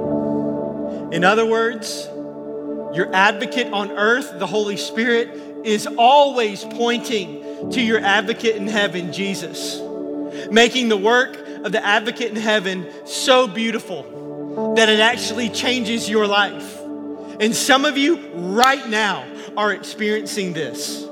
In 1.13 1.25
other 1.25 1.47
words, 1.47 2.07
your 2.97 3.15
advocate 3.15 3.73
on 3.73 3.91
earth, 3.93 4.39
the 4.39 4.47
Holy 4.47 4.77
Spirit, 4.77 5.29
is 5.65 5.87
always 5.87 6.65
pointing 6.65 7.71
to 7.71 7.81
your 7.81 8.01
advocate 8.01 8.57
in 8.57 8.67
heaven, 8.67 9.13
Jesus, 9.13 9.81
making 10.51 10.89
the 10.89 10.97
work 10.97 11.37
of 11.65 11.73
the 11.73 11.85
advocate 11.85 12.31
in 12.31 12.37
heaven 12.37 12.87
so 13.05 13.47
beautiful 13.47 14.75
that 14.77 14.89
it 14.89 15.01
actually 15.01 15.49
changes 15.49 16.09
your 16.09 16.27
life. 16.27 16.81
And 17.41 17.55
some 17.55 17.85
of 17.85 17.99
you 17.99 18.29
right 18.33 18.89
now 18.89 19.27
are 19.57 19.73
experiencing 19.73 20.53
this. 20.53 21.05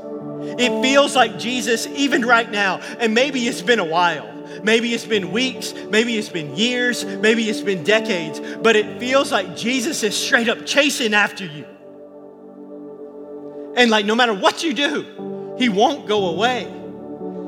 It 0.58 0.82
feels 0.82 1.14
like 1.14 1.38
Jesus, 1.38 1.86
even 1.86 2.24
right 2.24 2.50
now, 2.50 2.78
and 2.98 3.14
maybe 3.14 3.46
it's 3.46 3.62
been 3.62 3.78
a 3.78 3.84
while. 3.84 4.33
Maybe 4.64 4.94
it's 4.94 5.04
been 5.04 5.30
weeks, 5.30 5.74
maybe 5.90 6.16
it's 6.16 6.30
been 6.30 6.56
years, 6.56 7.04
maybe 7.04 7.48
it's 7.50 7.60
been 7.60 7.84
decades, 7.84 8.40
but 8.40 8.76
it 8.76 8.98
feels 8.98 9.30
like 9.30 9.54
Jesus 9.56 10.02
is 10.02 10.16
straight 10.16 10.48
up 10.48 10.64
chasing 10.64 11.12
after 11.12 11.44
you. 11.44 11.66
And 13.76 13.90
like, 13.90 14.06
no 14.06 14.14
matter 14.14 14.32
what 14.32 14.62
you 14.62 14.72
do, 14.72 15.54
he 15.58 15.68
won't 15.68 16.06
go 16.06 16.28
away. 16.28 16.64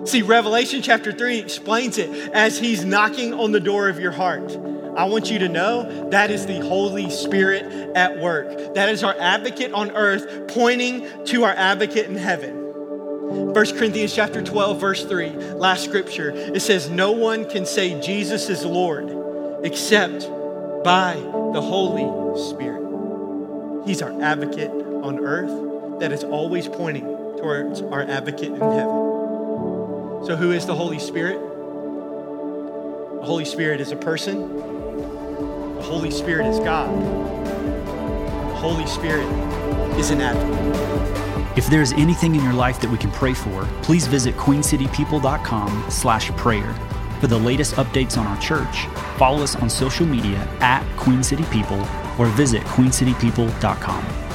See, 0.05 0.23
Revelation 0.23 0.83
chapter 0.83 1.11
3 1.11 1.39
explains 1.39 1.99
it 1.99 2.11
as 2.33 2.59
he's 2.59 2.85
knocking 2.85 3.33
on 3.33 3.51
the 3.51 3.61
door 3.61 3.89
of 3.89 3.99
your 3.99 4.13
heart. 4.13 4.55
I 4.97 5.05
want 5.07 5.31
you 5.31 5.39
to 5.41 5.49
know 5.49 6.11
that 6.11 6.31
is 6.31 6.47
the 6.47 6.61
Holy 6.61 7.11
Spirit 7.11 7.65
at 7.97 8.19
work. 8.19 8.75
That 8.75 8.89
is 8.89 9.03
our 9.03 9.17
advocate 9.19 9.73
on 9.73 9.91
earth 9.93 10.49
pointing 10.49 11.07
to 11.27 11.45
our 11.45 11.53
advocate 11.53 12.07
in 12.07 12.15
heaven. 12.15 12.66
1 13.27 13.55
Corinthians 13.77 14.15
chapter 14.15 14.41
12 14.41 14.81
verse 14.81 15.05
3, 15.05 15.31
last 15.55 15.85
scripture. 15.85 16.31
It 16.31 16.61
says 16.61 16.89
no 16.89 17.11
one 17.11 17.49
can 17.49 17.67
say 17.67 18.01
Jesus 18.01 18.49
is 18.49 18.65
Lord 18.65 19.65
except 19.65 20.29
by 20.85 21.15
the 21.53 21.61
Holy 21.61 22.07
Spirit. 22.51 23.85
He's 23.85 24.01
our 24.01 24.23
advocate 24.23 24.71
on 24.71 25.19
earth 25.19 25.99
that 26.01 26.13
is 26.13 26.23
always 26.23 26.69
pointing 26.69 27.05
towards 27.39 27.83
our 27.83 28.03
advocate 28.03 28.53
in 28.53 28.61
heaven. 28.61 30.25
So, 30.25 30.37
who 30.39 30.53
is 30.53 30.65
the 30.65 30.75
Holy 30.75 31.01
Spirit? 31.01 31.41
The 33.21 33.27
Holy 33.27 33.45
Spirit 33.45 33.81
is 33.81 33.91
a 33.91 33.97
person, 33.97 34.57
the 34.57 35.83
Holy 35.83 36.13
Spirit 36.13 36.47
is 36.47 36.61
God, 36.61 36.91
the 38.51 38.55
Holy 38.55 38.87
Spirit 38.87 39.27
is 39.99 40.11
an 40.11 40.21
advocate. 40.21 41.26
If 41.57 41.69
there's 41.69 41.93
anything 41.93 42.35
in 42.35 42.45
your 42.45 42.53
life 42.53 42.81
that 42.83 42.91
we 42.91 42.99
can 42.99 43.11
pray 43.11 43.33
for, 43.33 43.65
please 43.83 44.07
visit 44.07 44.37
queencitypeople.com 44.37 45.87
slash 45.89 46.31
prayer. 46.33 46.75
For 47.19 47.29
the 47.29 47.39
latest 47.39 47.77
updates 47.77 48.19
on 48.19 48.27
our 48.27 48.39
church, 48.39 48.87
follow 49.17 49.43
us 49.43 49.57
on 49.57 49.71
social 49.71 50.05
media 50.05 50.47
at 50.61 50.85
Queen 50.99 51.23
City 51.23 51.45
People 51.45 51.81
or 52.19 52.27
visit 52.27 52.63
queencitypeople.com. 52.63 54.26